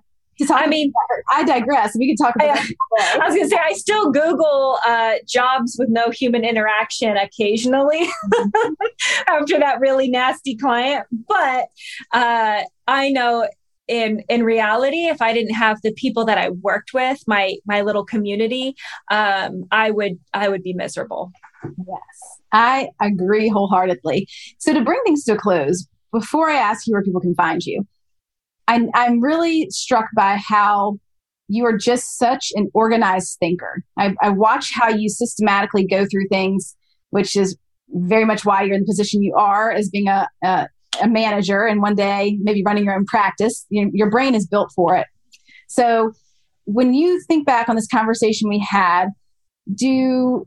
I 0.51 0.67
mean, 0.67 0.93
I 1.33 1.45
digress. 1.45 1.97
We 1.97 2.09
can 2.09 2.17
talk 2.17 2.35
about. 2.37 2.59
I, 2.59 3.19
I 3.21 3.27
was 3.27 3.35
going 3.35 3.49
to 3.49 3.49
say 3.49 3.59
I 3.63 3.73
still 3.73 4.11
Google 4.11 4.79
uh, 4.87 5.15
jobs 5.27 5.77
with 5.79 5.89
no 5.89 6.11
human 6.11 6.45
interaction 6.45 7.17
occasionally 7.17 8.09
after 9.27 9.59
that 9.59 9.81
really 9.81 10.09
nasty 10.09 10.57
client, 10.57 11.07
but 11.29 11.69
uh, 12.13 12.63
I 12.87 13.11
know 13.11 13.47
in 13.89 14.23
in 14.29 14.45
reality 14.45 15.07
if 15.07 15.21
i 15.21 15.33
didn't 15.33 15.55
have 15.55 15.83
the 15.83 15.93
people 15.95 16.25
that 16.25 16.39
i 16.39 16.49
worked 16.49 16.95
with 16.95 17.19
my 17.27 17.57
my 17.67 17.81
little 17.83 18.05
community 18.05 18.77
um, 19.11 19.65
i 19.73 19.91
would 19.91 20.19
i 20.33 20.49
would 20.49 20.63
be 20.63 20.73
miserable. 20.73 21.33
Yes. 21.63 22.39
I 22.53 22.89
agree 23.03 23.49
wholeheartedly. 23.49 24.29
So 24.59 24.73
to 24.73 24.83
bring 24.83 25.01
things 25.05 25.25
to 25.25 25.33
a 25.33 25.37
close 25.37 25.87
before 26.13 26.49
i 26.49 26.55
ask 26.55 26.87
you 26.87 26.93
where 26.93 27.03
people 27.03 27.21
can 27.21 27.35
find 27.35 27.65
you 27.65 27.85
I'm, 28.71 28.89
I'm 28.95 29.21
really 29.21 29.69
struck 29.71 30.07
by 30.15 30.37
how 30.37 30.99
you 31.49 31.67
are 31.67 31.77
just 31.77 32.17
such 32.17 32.53
an 32.55 32.71
organized 32.73 33.37
thinker. 33.41 33.83
I, 33.99 34.15
I 34.23 34.31
watch 34.31 34.71
how 34.73 34.89
you 34.89 35.09
systematically 35.09 35.85
go 35.85 36.07
through 36.07 36.29
things, 36.31 36.77
which 37.11 37.35
is 37.35 37.59
very 37.89 38.25
much 38.25 38.45
why 38.45 38.63
you're 38.63 38.77
in 38.77 38.83
the 38.83 38.87
position 38.87 39.25
you 39.25 39.35
are 39.35 39.73
as 39.73 39.89
being 39.89 40.07
a, 40.07 40.29
a, 40.45 40.69
a 41.03 41.09
manager 41.09 41.65
and 41.65 41.83
one 41.83 41.97
day 41.97 42.39
maybe 42.41 42.63
running 42.65 42.85
your 42.85 42.95
own 42.95 43.07
practice. 43.07 43.67
You, 43.71 43.91
your 43.93 44.09
brain 44.09 44.37
is 44.37 44.47
built 44.47 44.71
for 44.77 44.95
it. 44.95 45.09
So 45.69 46.13
when 46.65 46.95
you 46.95 47.21
think 47.27 47.47
back 47.47 47.69
on 47.69 47.75
this 47.75 47.89
conversation 47.89 48.49
we 48.49 48.65
had, 48.65 49.09
do 49.75 50.47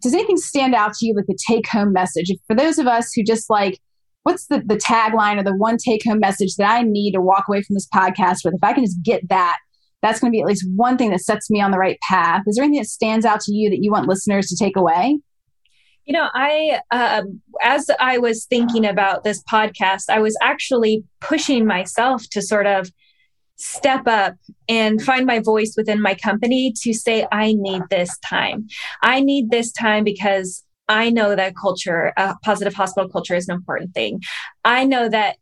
does 0.00 0.14
anything 0.14 0.36
stand 0.36 0.74
out 0.74 0.94
to 0.94 1.06
you 1.06 1.14
like 1.14 1.26
the 1.26 1.38
take 1.48 1.68
home 1.68 1.92
message? 1.92 2.32
For 2.48 2.56
those 2.56 2.78
of 2.78 2.88
us 2.88 3.12
who 3.14 3.22
just 3.22 3.48
like 3.48 3.78
what's 4.28 4.46
the, 4.48 4.62
the 4.66 4.76
tagline 4.76 5.40
or 5.40 5.42
the 5.42 5.56
one 5.56 5.78
take 5.78 6.04
home 6.04 6.20
message 6.20 6.56
that 6.56 6.70
I 6.70 6.82
need 6.82 7.12
to 7.12 7.20
walk 7.20 7.44
away 7.48 7.62
from 7.62 7.72
this 7.72 7.88
podcast 7.88 8.44
with? 8.44 8.52
If 8.52 8.62
I 8.62 8.74
can 8.74 8.84
just 8.84 9.02
get 9.02 9.26
that, 9.30 9.56
that's 10.02 10.20
going 10.20 10.30
to 10.30 10.36
be 10.36 10.42
at 10.42 10.46
least 10.46 10.68
one 10.76 10.98
thing 10.98 11.10
that 11.12 11.20
sets 11.20 11.48
me 11.48 11.62
on 11.62 11.70
the 11.70 11.78
right 11.78 11.98
path. 12.10 12.42
Is 12.46 12.56
there 12.56 12.64
anything 12.64 12.82
that 12.82 12.88
stands 12.88 13.24
out 13.24 13.40
to 13.40 13.54
you 13.54 13.70
that 13.70 13.82
you 13.82 13.90
want 13.90 14.06
listeners 14.06 14.48
to 14.48 14.56
take 14.62 14.76
away? 14.76 15.18
You 16.04 16.12
know, 16.12 16.28
I, 16.34 16.80
um, 16.90 17.40
as 17.62 17.90
I 18.00 18.18
was 18.18 18.44
thinking 18.44 18.84
about 18.84 19.24
this 19.24 19.42
podcast, 19.50 20.04
I 20.10 20.20
was 20.20 20.36
actually 20.42 21.04
pushing 21.20 21.66
myself 21.66 22.22
to 22.32 22.42
sort 22.42 22.66
of 22.66 22.90
step 23.56 24.06
up 24.06 24.34
and 24.68 25.00
find 25.00 25.24
my 25.24 25.40
voice 25.40 25.72
within 25.74 26.02
my 26.02 26.14
company 26.14 26.74
to 26.82 26.92
say, 26.92 27.26
I 27.32 27.54
need 27.54 27.82
this 27.88 28.16
time. 28.18 28.68
I 29.02 29.20
need 29.20 29.50
this 29.50 29.72
time 29.72 30.04
because 30.04 30.64
I 30.88 31.10
know 31.10 31.36
that 31.36 31.54
culture, 31.56 32.12
a 32.16 32.36
positive 32.42 32.74
hospital 32.74 33.08
culture 33.08 33.34
is 33.34 33.48
an 33.48 33.54
important 33.54 33.94
thing. 33.94 34.22
I 34.64 34.84
know 34.84 35.08
that 35.08 35.36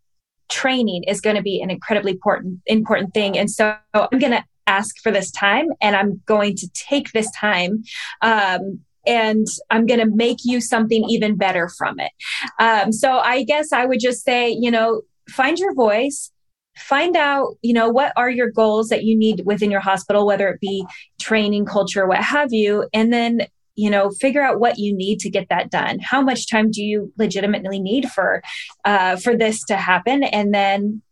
training 0.48 1.04
is 1.04 1.20
going 1.20 1.36
to 1.36 1.42
be 1.42 1.60
an 1.60 1.70
incredibly 1.70 2.12
important 2.12 2.60
important 2.66 3.12
thing 3.12 3.36
and 3.36 3.50
so 3.50 3.74
i'm 3.94 4.18
going 4.18 4.32
to 4.32 4.44
ask 4.66 4.96
for 5.02 5.10
this 5.10 5.30
time 5.30 5.66
and 5.80 5.96
i'm 5.96 6.20
going 6.26 6.54
to 6.54 6.68
take 6.72 7.12
this 7.12 7.30
time 7.32 7.82
um, 8.22 8.78
and 9.06 9.46
i'm 9.70 9.86
going 9.86 10.00
to 10.00 10.06
make 10.06 10.38
you 10.44 10.60
something 10.60 11.04
even 11.08 11.36
better 11.36 11.68
from 11.76 11.98
it 11.98 12.12
um, 12.60 12.92
so 12.92 13.18
i 13.18 13.42
guess 13.42 13.72
i 13.72 13.84
would 13.84 14.00
just 14.00 14.24
say 14.24 14.48
you 14.48 14.70
know 14.70 15.02
find 15.28 15.58
your 15.58 15.74
voice 15.74 16.30
find 16.76 17.16
out 17.16 17.56
you 17.62 17.72
know 17.72 17.88
what 17.88 18.12
are 18.16 18.30
your 18.30 18.50
goals 18.50 18.88
that 18.88 19.04
you 19.04 19.16
need 19.16 19.42
within 19.46 19.70
your 19.70 19.80
hospital 19.80 20.26
whether 20.26 20.48
it 20.48 20.60
be 20.60 20.84
training 21.20 21.64
culture 21.64 22.06
what 22.06 22.22
have 22.22 22.52
you 22.52 22.86
and 22.92 23.12
then 23.12 23.40
you 23.76 23.90
know 23.90 24.10
figure 24.10 24.42
out 24.42 24.60
what 24.60 24.78
you 24.78 24.94
need 24.96 25.20
to 25.20 25.30
get 25.30 25.48
that 25.50 25.70
done. 25.70 25.98
How 26.00 26.20
much 26.20 26.50
time 26.50 26.70
do 26.70 26.82
you 26.82 27.12
legitimately 27.16 27.78
need 27.78 28.10
for 28.10 28.42
uh, 28.84 29.16
for 29.16 29.36
this 29.36 29.62
to 29.64 29.76
happen? 29.76 30.24
And 30.24 30.52
then 30.52 31.02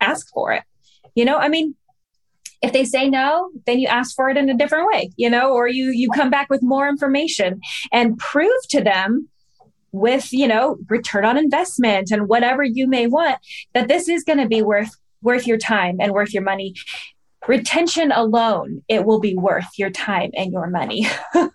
ask 0.00 0.26
for 0.32 0.52
it. 0.52 0.62
You 1.14 1.26
know 1.26 1.36
i 1.36 1.48
mean 1.48 1.74
if 2.62 2.72
they 2.72 2.84
say 2.84 3.10
no 3.10 3.50
then 3.66 3.78
you 3.78 3.88
ask 3.88 4.14
for 4.14 4.30
it 4.30 4.36
in 4.36 4.48
a 4.48 4.56
different 4.56 4.86
way 4.86 5.10
you 5.16 5.28
know 5.28 5.52
or 5.52 5.68
you 5.68 5.90
you 5.90 6.08
come 6.10 6.30
back 6.30 6.48
with 6.48 6.62
more 6.62 6.88
information 6.88 7.60
and 7.92 8.16
prove 8.18 8.62
to 8.70 8.82
them 8.82 9.28
with 9.90 10.32
you 10.32 10.48
know 10.48 10.78
return 10.88 11.24
on 11.24 11.36
investment 11.36 12.10
and 12.10 12.28
whatever 12.28 12.62
you 12.62 12.86
may 12.88 13.06
want 13.06 13.36
that 13.74 13.88
this 13.88 14.08
is 14.08 14.24
going 14.24 14.38
to 14.38 14.48
be 14.48 14.62
worth 14.62 14.96
worth 15.20 15.46
your 15.46 15.58
time 15.58 15.98
and 16.00 16.12
worth 16.12 16.32
your 16.32 16.42
money 16.42 16.74
retention 17.48 18.12
alone 18.12 18.82
it 18.88 19.04
will 19.04 19.20
be 19.20 19.34
worth 19.34 19.66
your 19.76 19.90
time 19.90 20.30
and 20.34 20.52
your 20.52 20.68
money. 20.68 21.06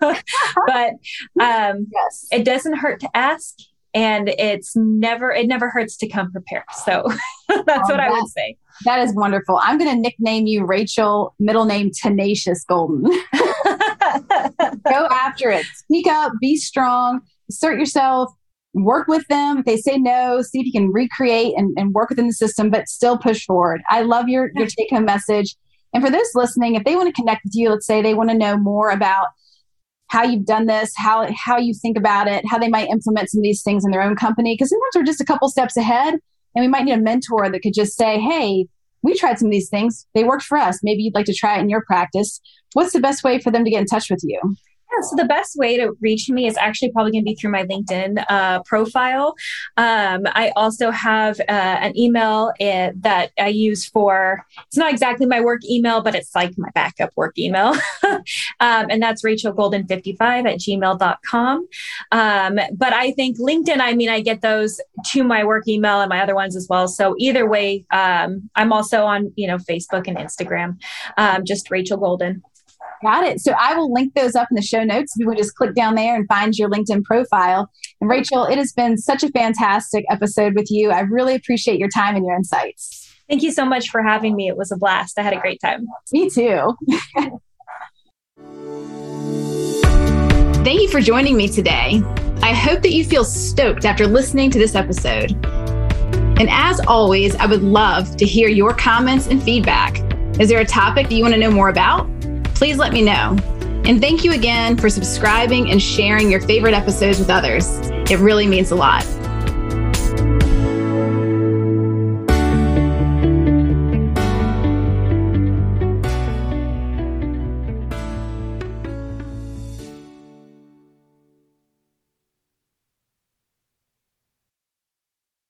But 0.68 0.94
um, 1.40 1.88
yes. 1.94 2.28
it 2.32 2.44
doesn't 2.44 2.78
hurt 2.78 3.00
to 3.02 3.10
ask 3.16 3.56
and 3.94 4.30
it's 4.30 4.76
never 4.76 5.32
it 5.32 5.48
never 5.48 5.70
hurts 5.70 5.98
to 5.98 6.08
come 6.08 6.32
prepared. 6.32 6.64
So 6.86 7.06
that's 7.48 7.62
oh, 7.62 7.64
what 7.64 7.88
that, 7.88 8.00
i 8.00 8.12
would 8.12 8.28
say. 8.28 8.58
That 8.86 9.00
is 9.00 9.14
wonderful. 9.16 9.60
I'm 9.62 9.78
going 9.78 9.90
to 9.90 10.00
nickname 10.00 10.46
you 10.46 10.66
rachel 10.66 11.36
middle 11.40 11.66
name 11.66 11.92
tenacious 11.92 12.64
golden. 12.66 13.04
Go 13.34 15.08
after 15.12 15.50
it. 15.50 15.66
Speak 15.76 16.08
up 16.08 16.34
be 16.42 16.58
strong 16.58 17.22
assert 17.50 17.80
yourself 17.80 18.32
work 18.74 19.08
with 19.08 19.26
them. 19.28 19.60
If 19.60 19.66
they 19.66 19.78
say 19.78 19.98
no 19.98 20.42
see 20.42 20.60
if 20.60 20.66
you 20.66 20.72
can 20.72 20.92
recreate 20.92 21.54
and, 21.58 21.76
and 21.78 21.94
work 21.94 22.10
within 22.10 22.28
the 22.28 22.34
system 22.34 22.70
but 22.70 22.88
still 22.88 23.18
push 23.18 23.46
forward. 23.46 23.82
I 23.90 24.02
love 24.02 24.28
your 24.28 24.52
your 24.56 24.68
take 24.68 24.90
home 24.92 25.06
message 25.06 25.56
and 25.94 26.04
for 26.04 26.12
those 26.12 26.30
listening, 26.36 26.76
if 26.76 26.84
they 26.84 26.96
want 26.96 27.08
to 27.08 27.20
connect 27.20 27.44
with 27.44 27.54
you, 27.56 27.70
let's 27.70 27.86
say 27.86 28.02
they 28.02 28.14
want 28.14 28.30
to 28.30 28.38
know 28.38 28.58
more 28.58 28.90
about 28.90 29.28
how 30.08 30.24
you've 30.24 30.46
done 30.46 30.68
this, 30.68 30.92
how 30.96 31.28
how 31.36 31.58
you 31.58 31.74
think 31.74 31.98
about 31.98 32.28
it, 32.28 32.46
how 32.50 32.58
they 32.58 32.70
might 32.70 32.90
implement 32.90 33.30
some 33.30 33.40
of 33.40 33.44
these 33.44 33.64
things 33.64 33.84
in 33.84 33.92
their 33.92 34.02
own 34.02 34.16
company, 34.16 34.54
because 34.54 34.70
sometimes 34.70 34.96
we're 34.96 35.04
just 35.04 35.22
a 35.22 35.26
couple 35.26 35.50
steps 35.50 35.78
ahead. 35.78 36.20
And 36.56 36.64
we 36.64 36.70
might 36.70 36.86
need 36.86 36.94
a 36.94 37.02
mentor 37.02 37.52
that 37.52 37.62
could 37.62 37.76
just 37.76 37.96
say, 37.96 38.20
hey, 38.20 38.66
we 39.04 39.14
tried 39.14 39.38
some 39.38 39.48
of 39.48 39.52
these 39.52 39.70
things. 39.70 40.08
They 40.16 40.24
worked 40.24 40.44
for 40.44 40.58
us. 40.58 40.80
Maybe 40.82 41.04
you'd 41.04 41.14
like 41.14 41.28
to 41.28 41.34
try 41.34 41.58
it 41.58 41.62
in 41.62 41.70
your 41.70 41.84
practice. 41.86 42.42
What's 42.74 42.94
the 42.94 43.00
best 43.00 43.24
way 43.24 43.40
for 43.40 43.52
them 43.52 43.64
to 43.64 43.70
get 43.70 43.82
in 43.82 43.86
touch 43.86 44.10
with 44.10 44.22
you? 44.24 44.40
Yeah, 44.98 45.08
so 45.08 45.16
the 45.16 45.26
best 45.26 45.56
way 45.56 45.78
to 45.78 45.96
reach 46.02 46.30
me 46.30 46.48
is 46.48 46.58
actually 46.58 46.92
probably 46.92 47.12
going 47.12 47.24
to 47.24 47.30
be 47.30 47.36
through 47.36 47.52
my 47.52 47.64
LinkedIn 47.64 48.24
uh, 48.30 48.62
profile. 48.64 49.36
Um, 49.76 50.22
I 50.26 50.52
also 50.56 50.92
have 50.92 51.40
uh, 51.40 51.44
an 51.48 51.98
email 51.98 52.52
uh, 52.60 52.92
that 52.96 53.32
I 53.38 53.48
use 53.48 53.86
for, 53.86 54.46
it's 54.68 54.78
not 54.78 54.92
exactly 54.92 55.26
my 55.26 55.42
work 55.42 55.62
email, 55.70 56.02
but 56.02 56.16
it's 56.16 56.34
like 56.36 56.54
my 56.58 56.70
backup 56.74 57.12
work 57.16 57.38
email. 57.38 57.74
um, 58.04 58.24
and 58.60 59.02
that's 59.02 59.24
rachelgolden55 59.24 60.20
at 60.22 60.60
gmail.com. 60.60 61.68
Um, 62.12 62.60
but 62.76 62.94
I 62.94 63.12
think 63.12 63.40
LinkedIn, 63.40 63.80
I 63.80 63.94
mean, 63.94 64.10
I 64.10 64.22
get 64.22 64.42
those 64.42 64.80
to 65.08 65.24
my 65.24 65.44
work 65.44 65.68
email 65.68 66.02
and 66.02 66.10
my 66.10 66.22
other 66.22 66.36
ones 66.36 66.56
as 66.56 66.68
well. 66.70 66.88
So 66.88 67.16
either 67.20 67.48
way, 67.48 67.86
um, 67.92 68.50
I'm 68.56 68.74
also 68.74 69.04
on, 69.04 69.32
you 69.36 69.48
know, 69.48 69.58
Facebook 69.58 70.08
and 70.08 70.18
Instagram, 70.18 70.80
um, 71.18 71.46
just 71.46 71.70
Rachel 71.70 71.98
Golden. 71.98 72.42
Got 73.04 73.26
it. 73.26 73.40
So 73.42 73.54
I 73.60 73.76
will 73.76 73.94
link 73.94 74.16
those 74.16 74.36
up 74.36 74.48
in 74.50 74.56
the 74.56 74.62
show 74.62 74.84
notes. 74.84 75.14
If 75.16 75.20
you 75.20 75.28
would 75.28 75.38
just 75.38 75.56
click 75.56 75.76
down 75.76 75.96
there 75.96 76.16
and 76.16 76.28
find 76.28 76.58
your 76.58 76.70
LinkedIn 76.70 77.04
profile. 77.04 77.70
And 78.02 78.10
Rachel, 78.10 78.46
it 78.46 78.58
has 78.58 78.74
been 78.74 78.98
such 78.98 79.24
a 79.24 79.30
fantastic 79.30 80.06
episode 80.10 80.56
with 80.56 80.72
you. 80.72 80.92
I 80.92 81.02
really 81.02 81.36
appreciate 81.36 81.80
your 81.80 81.90
time 81.90 82.16
and 82.16 82.26
your 82.26 82.36
insights. 82.36 83.16
Thank 83.30 83.44
you 83.44 83.52
so 83.52 83.66
much 83.66 83.90
for 83.90 84.02
having 84.02 84.36
me. 84.36 84.48
It 84.48 84.58
was 84.58 84.72
a 84.72 84.78
blast. 84.78 85.20
I 85.20 85.22
had 85.22 85.34
a 85.34 85.40
great 85.40 85.60
time. 85.62 85.86
Me 86.12 86.30
too. 86.30 86.76
Thank 90.64 90.82
you 90.82 90.90
for 90.90 91.02
joining 91.02 91.38
me 91.38 91.48
today. 91.48 92.02
I 92.42 92.54
hope 92.54 92.82
that 92.82 92.92
you 92.92 93.04
feel 93.04 93.24
stoked 93.24 93.86
after 93.86 94.08
listening 94.08 94.50
to 94.52 94.60
this 94.60 94.76
episode. 94.76 95.32
And 96.40 96.50
as 96.50 96.80
always, 96.82 97.36
I 97.36 97.46
would 97.46 97.64
love 97.64 98.16
to 98.18 98.26
hear 98.26 98.48
your 98.48 98.74
comments 98.74 99.28
and 99.28 99.42
feedback. 99.42 100.00
Is 100.40 100.50
there 100.50 100.60
a 100.60 100.66
topic 100.66 101.10
that 101.10 101.16
you 101.16 101.24
want 101.24 101.34
to 101.34 101.40
know 101.40 101.52
more 101.52 101.70
about? 101.70 102.08
Please 102.58 102.78
let 102.78 102.92
me 102.92 103.04
know. 103.04 103.38
And 103.86 104.02
thank 104.02 104.24
you 104.24 104.34
again 104.34 104.76
for 104.78 104.90
subscribing 104.90 105.72
and 105.72 105.82
sharing 105.82 106.30
your 106.30 106.42
favorite 106.42 106.74
episodes 106.74 107.20
with 107.20 107.30
others. 107.30 107.68
It 108.10 108.20
really 108.20 108.48
means 108.48 108.72
a 108.72 108.76
lot. 108.76 109.06